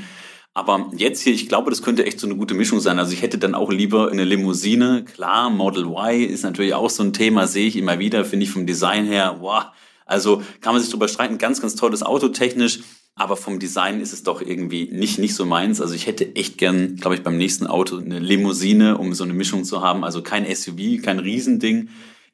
Aber 0.54 0.90
jetzt 0.96 1.22
hier, 1.22 1.32
ich 1.32 1.48
glaube, 1.48 1.70
das 1.70 1.82
könnte 1.82 2.04
echt 2.04 2.18
so 2.18 2.26
eine 2.26 2.37
gute 2.37 2.54
Mischung 2.54 2.80
sein. 2.80 2.98
Also 2.98 3.12
ich 3.12 3.22
hätte 3.22 3.38
dann 3.38 3.54
auch 3.54 3.70
lieber 3.70 4.11
eine 4.11 4.24
Limousine. 4.24 5.04
Klar, 5.04 5.50
Model 5.50 5.84
Y 5.84 6.28
ist 6.28 6.42
natürlich 6.42 6.74
auch 6.74 6.90
so 6.90 7.02
ein 7.02 7.12
Thema, 7.12 7.46
sehe 7.46 7.68
ich 7.68 7.76
immer 7.76 7.98
wieder, 7.98 8.24
finde 8.24 8.44
ich 8.44 8.50
vom 8.50 8.66
Design 8.66 9.06
her, 9.06 9.37
wow. 9.40 9.66
Also 10.04 10.42
kann 10.61 10.72
man 10.72 10.82
sich 10.82 10.90
drüber 10.90 11.06
streiten, 11.06 11.38
ganz, 11.38 11.61
ganz 11.61 11.76
tolles 11.76 12.02
Auto 12.02 12.28
technisch. 12.28 12.80
Aber 13.14 13.37
vom 13.37 13.58
Design 13.58 14.00
ist 14.00 14.12
es 14.12 14.22
doch 14.22 14.40
irgendwie 14.40 14.88
nicht, 14.92 15.18
nicht 15.18 15.34
so 15.34 15.44
meins. 15.44 15.80
Also 15.80 15.94
ich 15.94 16.06
hätte 16.06 16.37
echt 16.37 16.56
gern, 16.56 16.96
glaube 16.96 17.16
ich, 17.16 17.22
beim 17.22 17.37
nächsten 17.37 17.66
Auto 17.66 17.98
eine 17.98 18.20
Limousine, 18.20 18.96
um 18.96 19.12
so 19.12 19.24
eine 19.24 19.34
Mischung 19.34 19.64
zu 19.64 19.82
haben. 19.82 20.04
Also 20.04 20.22
kein 20.22 20.46
SUV, 20.46 21.02
kein 21.02 21.18
Riesending 21.18 21.88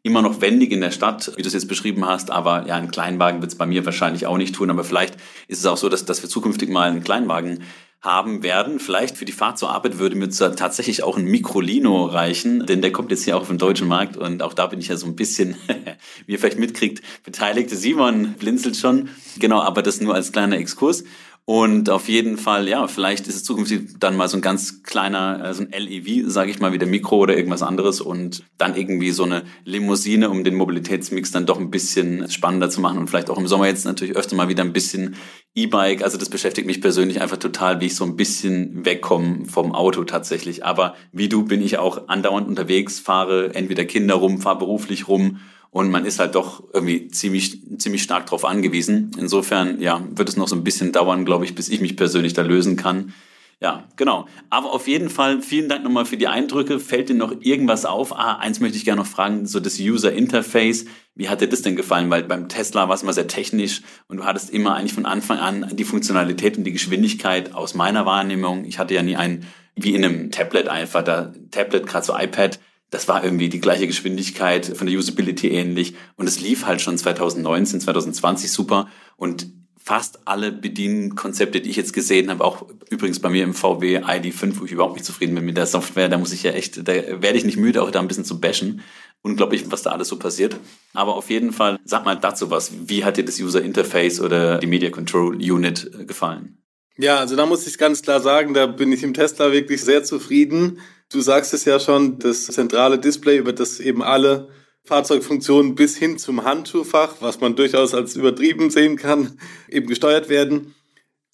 immer 0.05 0.21
noch 0.21 0.43
wendig 0.43 0.71
in 0.71 0.83
der 0.83 0.91
Stadt, 0.91 1.33
wie 1.37 1.43
du 1.43 1.49
es 1.49 1.55
jetzt 1.55 1.67
beschrieben 1.67 2.05
hast, 2.05 2.31
aber 2.31 2.67
ja, 2.67 2.77
ein 2.77 2.91
Kleinwagen 2.91 3.41
wird 3.41 3.51
es 3.51 3.59
bei 3.59 3.65
mir 3.65 3.85
wahrscheinlich 3.87 4.27
auch 4.27 4.37
nicht 4.37 4.55
tun, 4.55 4.69
aber 4.69 4.85
vielleicht 4.85 5.17
ist 5.49 5.59
es 5.61 5.67
auch 5.67 5.79
so, 5.79 5.89
dass, 5.89 6.05
dass 6.05 6.23
wir 6.23 6.29
zukünftig 6.29 6.69
mal 6.69 6.91
einen 6.91 7.03
Kleinwagen 7.03 7.61
haben 8.03 8.43
werden. 8.43 8.81
Vielleicht 8.81 9.17
für 9.17 9.25
die 9.25 9.33
Fahrt 9.33 9.59
zur 9.59 9.71
Arbeit 9.71 9.99
würde 9.99 10.15
mir 10.15 10.29
tatsächlich 10.29 11.03
auch 11.03 11.17
ein 11.17 11.25
Microlino 11.25 12.05
reichen, 12.05 12.67
denn 12.67 12.83
der 12.83 12.93
kommt 12.93 13.11
jetzt 13.11 13.25
hier 13.25 13.35
auch 13.35 13.41
auf 13.41 13.49
den 13.49 13.57
deutschen 13.57 13.89
Markt 13.89 14.19
und 14.19 14.43
auch 14.43 14.53
da 14.53 14.67
bin 14.67 14.79
ich 14.79 14.89
ja 14.89 14.99
so 14.99 15.07
ein 15.07 15.17
bisschen, 15.17 15.57
wie 16.27 16.33
ihr 16.33 16.39
vielleicht 16.39 16.59
mitkriegt, 16.59 17.03
beteiligt. 17.25 17.71
Simon 17.71 18.35
blinzelt 18.35 18.77
schon. 18.77 19.09
Genau, 19.39 19.63
aber 19.63 19.81
das 19.81 20.03
nur 20.03 20.15
als 20.15 20.33
kleiner 20.33 20.59
Exkurs. 20.59 21.05
Und 21.47 21.91
auf 21.91 22.09
jeden 22.09 22.39
Fall, 22.39 22.69
ja, 22.69 22.87
vielleicht 22.87 23.27
ist 23.27 23.37
es 23.37 23.45
zukünftig 23.45 23.99
dann 24.01 24.17
mal 24.17 24.29
so 24.29 24.39
ein 24.39 24.41
ganz 24.41 24.83
kleiner, 24.83 25.45
äh, 25.45 25.53
so 25.53 25.63
ein 25.63 25.73
LEV, 25.73 26.31
sage 26.31 26.51
ich 26.51 26.59
mal, 26.59 26.73
wie 26.73 26.79
der 26.79 26.89
Mikro 26.89 27.19
oder 27.19 27.37
irgendwas 27.37 27.63
anderes 27.63 28.01
und 28.01 28.45
dann 28.57 28.75
irgendwie 28.75 29.11
so 29.11 29.25
eine 29.25 29.43
Limousine, 29.65 30.31
um 30.31 30.43
den 30.43 30.55
Mobilitätsmix 30.55 31.33
dann 31.33 31.45
doch 31.45 31.61
ein 31.61 31.71
bisschen 31.71 32.31
spannender 32.31 32.71
zu 32.71 32.81
machen 32.81 32.99
und 32.99 33.11
vielleicht 33.11 33.29
auch 33.29 33.37
im 33.37 33.47
Sommer 33.47 33.67
jetzt 33.67 33.85
natürlich 33.85 34.17
öfter 34.17 34.37
mal 34.37 34.49
wieder 34.49 34.65
ein 34.65 34.73
bisschen 34.73 35.17
E-Bike. 35.55 36.03
Also 36.03 36.17
das 36.17 36.31
beschäftigt 36.31 36.67
mich 36.67 36.81
persönlich 36.81 37.21
einfach 37.21 37.37
total, 37.37 37.79
wie 37.83 37.87
ich 37.87 37.95
so 37.95 38.05
ein 38.05 38.17
bisschen 38.17 38.87
wegkomme 38.87 39.45
vom 39.45 39.75
Auto 39.75 40.05
tatsächlich. 40.05 40.65
Aber 40.65 40.95
wie 41.13 41.29
du 41.29 41.45
bin 41.45 41.61
ich 41.61 41.77
auch 41.77 42.09
andauernd 42.09 42.49
unterwegs, 42.49 43.01
fahre 43.01 43.55
entweder 43.55 43.85
Kinder 43.85 44.15
rum, 44.15 44.41
fahre 44.41 44.61
beruflich 44.61 45.09
rum 45.09 45.41
und 45.75 45.91
man 45.91 46.07
ist 46.07 46.21
halt 46.21 46.37
doch 46.37 46.63
irgendwie 46.73 47.09
ziemlich, 47.09 47.59
ziemlich 47.79 48.05
stark 48.05 48.27
darauf 48.27 48.45
angewiesen. 48.45 49.11
Insofern, 49.19 49.81
ja, 49.81 50.01
wird 50.15 50.29
es 50.29 50.37
noch 50.37 50.47
so 50.47 50.55
ein 50.55 50.63
bisschen 50.63 50.93
dauern, 50.93 51.25
glaube 51.25 51.45
ich, 51.45 51.57
bis 51.57 51.69
ich 51.69 51.81
mich 51.81 51.97
persönlich 51.97 52.33
da 52.33 52.43
lösen 52.43 52.77
kann. 52.77 53.13
Ja, 53.61 53.83
genau. 53.97 54.29
Aber 54.51 54.73
auf 54.73 54.87
jeden 54.87 55.11
Fall 55.11 55.43
vielen 55.43 55.69
Dank 55.69 55.83
nochmal 55.83 56.05
für 56.05 56.17
die 56.17 56.29
Eindrücke. 56.29 56.79
Fällt 56.79 57.09
dir 57.09 57.17
noch 57.17 57.35
irgendwas 57.41 57.87
auf? 57.87 58.17
Ah, 58.17 58.37
eins 58.37 58.61
möchte 58.61 58.77
ich 58.77 58.85
gerne 58.85 59.01
noch 59.03 59.09
fragen, 59.09 59.47
so 59.47 59.59
das 59.59 59.81
User 59.81 60.13
Interface. 60.13 60.85
Wie 61.17 61.29
hat 61.29 61.41
dir 61.41 61.49
das 61.49 61.63
denn 61.63 61.75
gefallen? 61.75 62.09
Weil 62.09 62.23
beim 62.23 62.49
Tesla 62.49 62.89
war 62.89 62.95
es 62.95 63.03
immer 63.03 63.13
sehr 63.13 63.27
technisch 63.27 63.83
und 64.07 64.19
du 64.19 64.25
hattest 64.25 64.51
immer 64.51 64.77
eigentlich 64.77 64.95
von 64.95 65.07
Anfang 65.07 65.39
an 65.41 65.71
die 65.73 65.83
Funktionalität 65.83 66.57
und 66.57 66.63
die 66.63 66.73
Geschwindigkeit 66.73 67.53
aus 67.53 67.75
meiner 67.75 68.07
Wahrnehmung. 68.07 68.65
Ich 68.65 68.79
hatte 68.79 68.95
ja 68.95 69.03
nie 69.03 69.17
ein, 69.17 69.45
wie 69.75 69.97
in 69.97 70.05
einem 70.05 70.31
Tablet 70.31 70.69
einfach, 70.69 71.03
da 71.03 71.33
Tablet, 71.51 71.89
gerade 71.89 72.07
so 72.07 72.17
iPad, 72.17 72.61
das 72.95 73.09
war 73.09 73.25
irgendwie 73.25 73.49
die 73.49 73.61
gleiche 73.61 73.89
Geschwindigkeit, 73.89 74.67
von 74.67 74.87
der 74.87 74.97
Usability 74.97 75.49
ähnlich. 75.49 75.95
Und 76.15 76.29
es 76.29 76.41
lief 76.41 76.65
halt 76.65 76.81
schon 76.81 76.97
2019, 76.97 77.81
2020 77.81 78.53
super. 78.53 78.89
Und 79.17 79.49
fast 79.77 80.29
alle 80.29 80.53
Bedienkonzepte, 80.53 81.61
die 81.61 81.71
ich 81.71 81.77
jetzt 81.77 81.93
gesehen 81.93 82.31
habe, 82.31 82.45
auch 82.45 82.67
übrigens 82.91 83.19
bei 83.19 83.31
mir 83.31 83.43
im 83.43 83.53
VW 83.53 83.99
ID5, 83.99 84.61
wo 84.61 84.65
ich 84.65 84.71
überhaupt 84.71 84.95
nicht 84.95 85.05
zufrieden 85.05 85.35
bin 85.35 85.45
mit 85.45 85.57
der 85.57 85.67
Software, 85.67 86.09
da 86.09 86.19
muss 86.19 86.33
ich 86.33 86.45
ja 86.45 86.53
echt, 86.53 86.87
da 86.87 86.93
werde 86.95 87.37
ich 87.37 87.45
nicht 87.45 87.57
müde, 87.57 87.83
auch 87.83 87.91
da 87.91 87.99
ein 87.99 88.07
bisschen 88.07 88.25
zu 88.25 88.39
bashen. 88.39 88.83
Unglaublich, 89.23 89.65
was 89.73 89.83
da 89.83 89.91
alles 89.91 90.07
so 90.07 90.17
passiert. 90.17 90.57
Aber 90.93 91.17
auf 91.17 91.31
jeden 91.31 91.53
Fall, 91.53 91.81
sag 91.85 92.05
mal 92.05 92.15
dazu 92.15 92.51
was. 92.51 92.71
Wie 92.87 93.05
hat 93.05 93.17
dir 93.17 93.25
das 93.25 93.41
User 93.41 93.61
Interface 93.61 94.21
oder 94.21 94.59
die 94.59 94.69
Media 94.69 94.91
Control 94.91 95.35
Unit 95.35 95.91
äh, 95.99 96.05
gefallen? 96.05 96.64
Ja, 96.97 97.19
also 97.19 97.35
da 97.35 97.45
muss 97.45 97.67
ich 97.67 97.77
ganz 97.77 98.03
klar 98.03 98.21
sagen, 98.21 98.55
da 98.55 98.67
bin 98.67 98.93
ich 98.93 99.03
im 99.03 99.15
Tesla 99.15 99.53
wirklich 99.53 99.83
sehr 99.83 100.05
zufrieden. 100.05 100.81
Du 101.11 101.21
sagst 101.21 101.53
es 101.53 101.65
ja 101.65 101.81
schon, 101.81 102.19
das 102.21 102.47
zentrale 102.47 102.99
Display, 102.99 103.39
über 103.39 103.53
das 103.53 103.81
eben 103.81 104.03
alle 104.03 104.49
Fahrzeugfunktionen 104.85 105.75
bis 105.75 105.97
hin 105.97 106.19
zum 106.19 106.45
Handschuhfach, 106.45 107.17
was 107.21 107.41
man 107.41 107.57
durchaus 107.57 107.95
als 107.95 108.17
übertrieben 108.17 108.71
sehen 108.71 108.97
kann, 108.97 109.39
eben 109.69 109.89
gesteuert 109.89 110.29
werden. 110.29 110.75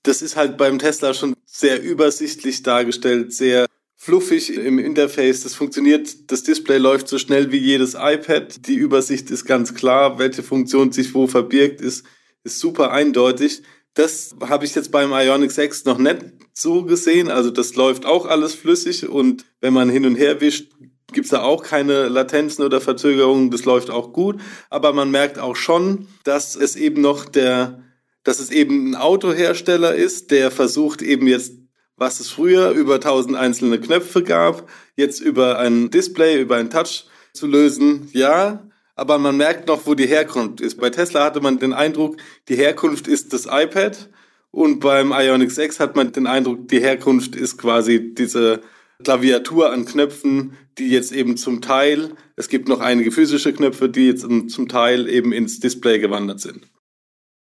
Das 0.02 0.22
ist 0.22 0.36
halt 0.36 0.56
beim 0.56 0.78
Tesla 0.78 1.12
schon 1.12 1.34
sehr 1.44 1.82
übersichtlich 1.82 2.62
dargestellt, 2.62 3.34
sehr 3.34 3.66
fluffig 3.96 4.54
im 4.54 4.78
Interface. 4.78 5.42
Das 5.42 5.54
funktioniert, 5.54 6.30
das 6.30 6.42
Display 6.42 6.78
läuft 6.78 7.06
so 7.06 7.18
schnell 7.18 7.52
wie 7.52 7.58
jedes 7.58 7.94
iPad. 7.94 8.66
Die 8.66 8.76
Übersicht 8.76 9.30
ist 9.30 9.44
ganz 9.44 9.74
klar, 9.74 10.18
welche 10.18 10.42
Funktion 10.42 10.90
sich 10.90 11.12
wo 11.12 11.26
verbirgt, 11.26 11.82
ist, 11.82 12.06
ist 12.44 12.60
super 12.60 12.92
eindeutig. 12.92 13.62
Das 14.00 14.34
habe 14.40 14.64
ich 14.64 14.74
jetzt 14.74 14.92
beim 14.92 15.12
Ionic 15.12 15.50
6 15.50 15.84
noch 15.84 15.98
nicht 15.98 16.24
so 16.54 16.84
gesehen. 16.84 17.28
Also 17.28 17.50
das 17.50 17.74
läuft 17.74 18.06
auch 18.06 18.24
alles 18.24 18.54
flüssig 18.54 19.06
und 19.06 19.44
wenn 19.60 19.74
man 19.74 19.90
hin 19.90 20.06
und 20.06 20.14
her 20.14 20.40
wischt, 20.40 20.72
gibt 21.12 21.26
es 21.26 21.32
da 21.32 21.42
auch 21.42 21.62
keine 21.62 22.08
Latenzen 22.08 22.64
oder 22.64 22.80
Verzögerungen. 22.80 23.50
Das 23.50 23.66
läuft 23.66 23.90
auch 23.90 24.14
gut. 24.14 24.40
Aber 24.70 24.94
man 24.94 25.10
merkt 25.10 25.38
auch 25.38 25.54
schon, 25.54 26.08
dass 26.24 26.56
es 26.56 26.76
eben 26.76 27.02
noch 27.02 27.26
der, 27.26 27.82
dass 28.24 28.40
es 28.40 28.50
eben 28.50 28.92
ein 28.92 28.96
Autohersteller 28.96 29.94
ist, 29.94 30.30
der 30.30 30.50
versucht 30.50 31.02
eben 31.02 31.26
jetzt, 31.26 31.58
was 31.96 32.20
es 32.20 32.30
früher 32.30 32.70
über 32.70 33.00
tausend 33.00 33.36
einzelne 33.36 33.78
Knöpfe 33.78 34.22
gab, 34.22 34.66
jetzt 34.96 35.20
über 35.20 35.58
ein 35.58 35.90
Display, 35.90 36.40
über 36.40 36.56
ein 36.56 36.70
Touch 36.70 37.04
zu 37.34 37.46
lösen. 37.46 38.08
Ja, 38.14 38.69
aber 39.00 39.18
man 39.18 39.38
merkt 39.38 39.66
noch, 39.66 39.86
wo 39.86 39.94
die 39.94 40.06
Herkunft 40.06 40.60
ist. 40.60 40.78
Bei 40.78 40.90
Tesla 40.90 41.24
hatte 41.24 41.40
man 41.40 41.58
den 41.58 41.72
Eindruck, 41.72 42.18
die 42.50 42.56
Herkunft 42.56 43.08
ist 43.08 43.32
das 43.32 43.46
iPad 43.46 44.10
und 44.50 44.80
beim 44.80 45.12
Ionic 45.12 45.50
6 45.52 45.80
hat 45.80 45.96
man 45.96 46.12
den 46.12 46.26
Eindruck, 46.26 46.68
die 46.68 46.80
Herkunft 46.80 47.34
ist 47.34 47.56
quasi 47.56 48.12
diese 48.14 48.60
Klaviatur 49.02 49.72
an 49.72 49.86
Knöpfen, 49.86 50.52
die 50.76 50.90
jetzt 50.90 51.12
eben 51.12 51.38
zum 51.38 51.62
Teil, 51.62 52.10
es 52.36 52.50
gibt 52.50 52.68
noch 52.68 52.80
einige 52.80 53.10
physische 53.10 53.54
Knöpfe, 53.54 53.88
die 53.88 54.08
jetzt 54.08 54.20
zum 54.48 54.68
Teil 54.68 55.08
eben 55.08 55.32
ins 55.32 55.60
Display 55.60 55.98
gewandert 55.98 56.40
sind. 56.40 56.68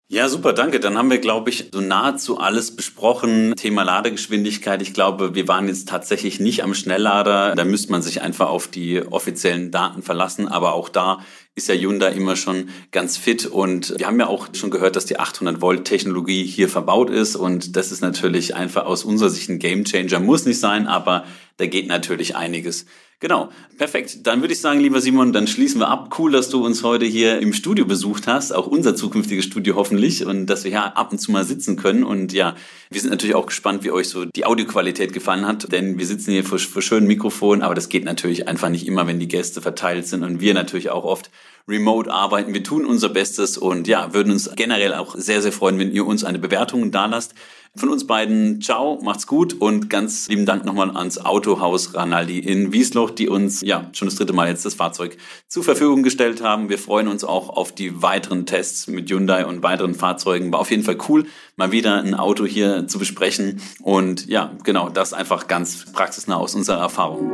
Ja, 0.10 0.30
super, 0.30 0.54
danke. 0.54 0.80
Dann 0.80 0.98
haben 0.98 1.10
wir, 1.10 1.18
glaube 1.18 1.50
ich, 1.50 1.66
so 1.74 1.82
nahezu 1.82 2.38
alles 2.40 2.74
besprochen. 2.74 3.54
Thema 3.58 3.84
Ladegeschwindigkeit. 3.84 4.82
Ich 4.82 4.94
glaube, 4.94 5.36
wir 5.36 5.50
waren 5.50 5.68
jetzt 5.68 5.90
tatsächlich 5.90 6.40
nicht 6.40 6.64
am 6.64 6.74
Schnelllader. 6.74 7.56
Da 7.56 7.66
müsste 7.66 7.92
man 7.92 8.02
sich 8.02 8.22
einfach 8.22 8.48
auf 8.48 8.70
die 8.70 9.02
offiziellen 9.02 9.70
Daten 9.70 10.04
verlassen. 10.04 10.48
Aber 10.48 10.76
auch 10.76 10.88
da 10.88 11.20
ist 11.56 11.68
ja 11.68 11.76
Hyundai 11.76 12.14
immer 12.14 12.38
schon 12.38 12.70
ganz 12.92 13.18
fit. 13.18 13.48
Und 13.48 13.96
wir 13.98 14.08
haben 14.08 14.18
ja 14.18 14.28
auch 14.28 14.48
schon 14.54 14.70
gehört, 14.70 14.96
dass 14.96 15.08
die 15.08 15.20
800 15.20 15.60
Volt 15.60 15.84
Technologie 15.84 16.46
hier 16.46 16.70
verbaut 16.70 17.10
ist. 17.10 17.36
Und 17.36 17.76
das 17.76 17.92
ist 17.92 18.00
natürlich 18.00 18.56
einfach 18.56 18.86
aus 18.86 19.04
unserer 19.04 19.30
Sicht 19.30 19.50
ein 19.50 19.60
Gamechanger. 19.60 20.22
Muss 20.22 20.46
nicht 20.46 20.62
sein, 20.62 20.88
aber 20.88 21.26
da 21.58 21.66
geht 21.66 21.88
natürlich 21.88 22.36
einiges. 22.36 22.86
Genau, 23.20 23.50
perfekt. 23.80 24.28
Dann 24.28 24.42
würde 24.42 24.54
ich 24.54 24.62
sagen, 24.62 24.80
lieber 24.80 25.02
Simon, 25.02 25.34
dann 25.34 25.48
schließen 25.48 25.82
wir 25.82 25.88
ab. 25.88 26.14
Cool, 26.20 26.32
dass 26.32 26.50
du 26.50 26.64
uns 26.64 26.84
heute 26.84 27.06
hier 27.06 27.40
im 27.40 27.52
Studio 27.52 27.84
besucht 27.84 28.28
hast, 28.28 28.52
auch 28.54 28.68
unser 28.68 28.96
zukünftiges 28.96 29.46
Studio 29.46 29.76
hoffentlich 29.76 30.24
und 30.24 30.46
dass 30.46 30.64
wir 30.64 30.70
hier 30.70 30.96
ab 30.96 31.12
und 31.12 31.18
zu 31.18 31.32
mal 31.32 31.44
sitzen 31.44 31.78
können. 31.78 32.04
Und 32.04 32.32
ja, 32.32 32.56
wir 32.92 33.02
sind 33.02 33.10
natürlich 33.10 33.34
auch 33.34 33.48
gespannt, 33.48 33.84
wie 33.84 33.90
euch 33.90 34.08
so 34.10 34.26
die 34.26 34.46
Audioqualität 34.46 35.14
gefallen 35.14 35.48
hat, 35.48 35.72
denn 35.72 35.98
wir 35.98 36.06
sitzen 36.06 36.32
hier 36.32 36.44
vor, 36.44 36.60
vor 36.60 36.84
schönen 36.84 37.08
Mikrofonen, 37.08 37.64
aber 37.64 37.74
das 37.74 37.90
geht 37.90 38.06
natürlich 38.06 38.48
einfach 38.48 38.70
nicht 38.70 38.86
immer, 38.86 39.08
wenn 39.08 39.20
die 39.20 39.28
Gäste 39.28 39.64
verteilt 39.64 40.06
sind 40.06 40.24
und 40.24 40.40
wir 40.40 40.54
natürlich 40.54 40.92
auch 40.92 41.04
oft 41.04 41.32
remote 41.68 42.12
arbeiten. 42.12 42.54
Wir 42.54 42.64
tun 42.64 42.86
unser 42.86 43.10
Bestes 43.10 43.58
und 43.58 43.88
ja, 43.88 44.14
würden 44.14 44.32
uns 44.32 44.52
generell 44.56 44.94
auch 44.94 45.16
sehr, 45.18 45.42
sehr 45.42 45.52
freuen, 45.52 45.80
wenn 45.80 45.92
ihr 45.92 46.06
uns 46.06 46.24
eine 46.24 46.38
Bewertung 46.38 46.92
da 46.92 47.08
lasst. 47.08 47.34
Von 47.78 47.90
uns 47.90 48.08
beiden, 48.08 48.60
ciao, 48.60 49.00
macht's 49.04 49.28
gut 49.28 49.54
und 49.54 49.88
ganz 49.88 50.28
lieben 50.30 50.48
Dank 50.48 50.66
nochmal 50.66 50.90
ans 50.98 51.20
Autohaus 51.20 51.94
Ranaldi 51.94 52.40
in 52.40 52.74
Wiesloch, 52.74 53.12
die 53.12 53.30
uns 53.30 53.62
ja 53.62 53.88
schon 53.94 54.08
das 54.08 54.16
dritte 54.16 54.34
Mal 54.34 54.48
jetzt 54.48 54.66
das 54.66 54.74
Fahrzeug 54.74 55.16
zur 55.48 55.64
Verfügung 55.64 56.02
gestellt 56.02 56.42
haben. 56.42 56.70
Wir 56.70 56.80
freuen 56.80 57.08
uns 57.08 57.24
auch 57.24 57.50
auf 57.50 57.72
die 57.72 58.02
weiteren 58.02 58.48
Tests 58.48 58.88
mit 58.88 59.12
Hyundai 59.12 59.46
und 59.46 59.62
weiteren 59.62 59.94
Fahrzeugen. 59.94 60.52
War 60.52 60.60
auf 60.60 60.72
jeden 60.72 60.82
Fall 60.82 60.98
cool, 61.08 61.28
mal 61.56 61.72
wieder 61.72 62.02
ein 62.02 62.16
Auto 62.16 62.48
hier 62.48 62.88
zu 62.88 62.98
besprechen 62.98 63.62
und 63.84 64.26
ja, 64.26 64.54
genau, 64.64 64.90
das 64.90 65.14
einfach 65.14 65.46
ganz 65.48 65.86
praxisnah 65.92 66.38
aus 66.38 66.56
unserer 66.56 66.80
Erfahrung. 66.80 67.30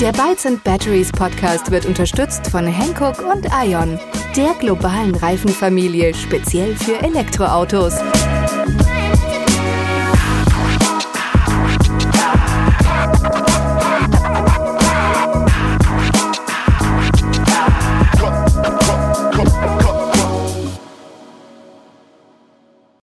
Der 0.00 0.12
Bytes 0.12 0.46
and 0.46 0.64
Batteries 0.64 1.12
Podcast 1.12 1.70
wird 1.70 1.84
unterstützt 1.84 2.46
von 2.46 2.66
Hankook 2.66 3.22
und 3.30 3.46
Ion, 3.62 4.00
der 4.34 4.54
globalen 4.54 5.14
Reifenfamilie 5.14 6.14
speziell 6.14 6.74
für 6.74 7.02
Elektroautos. 7.02 7.96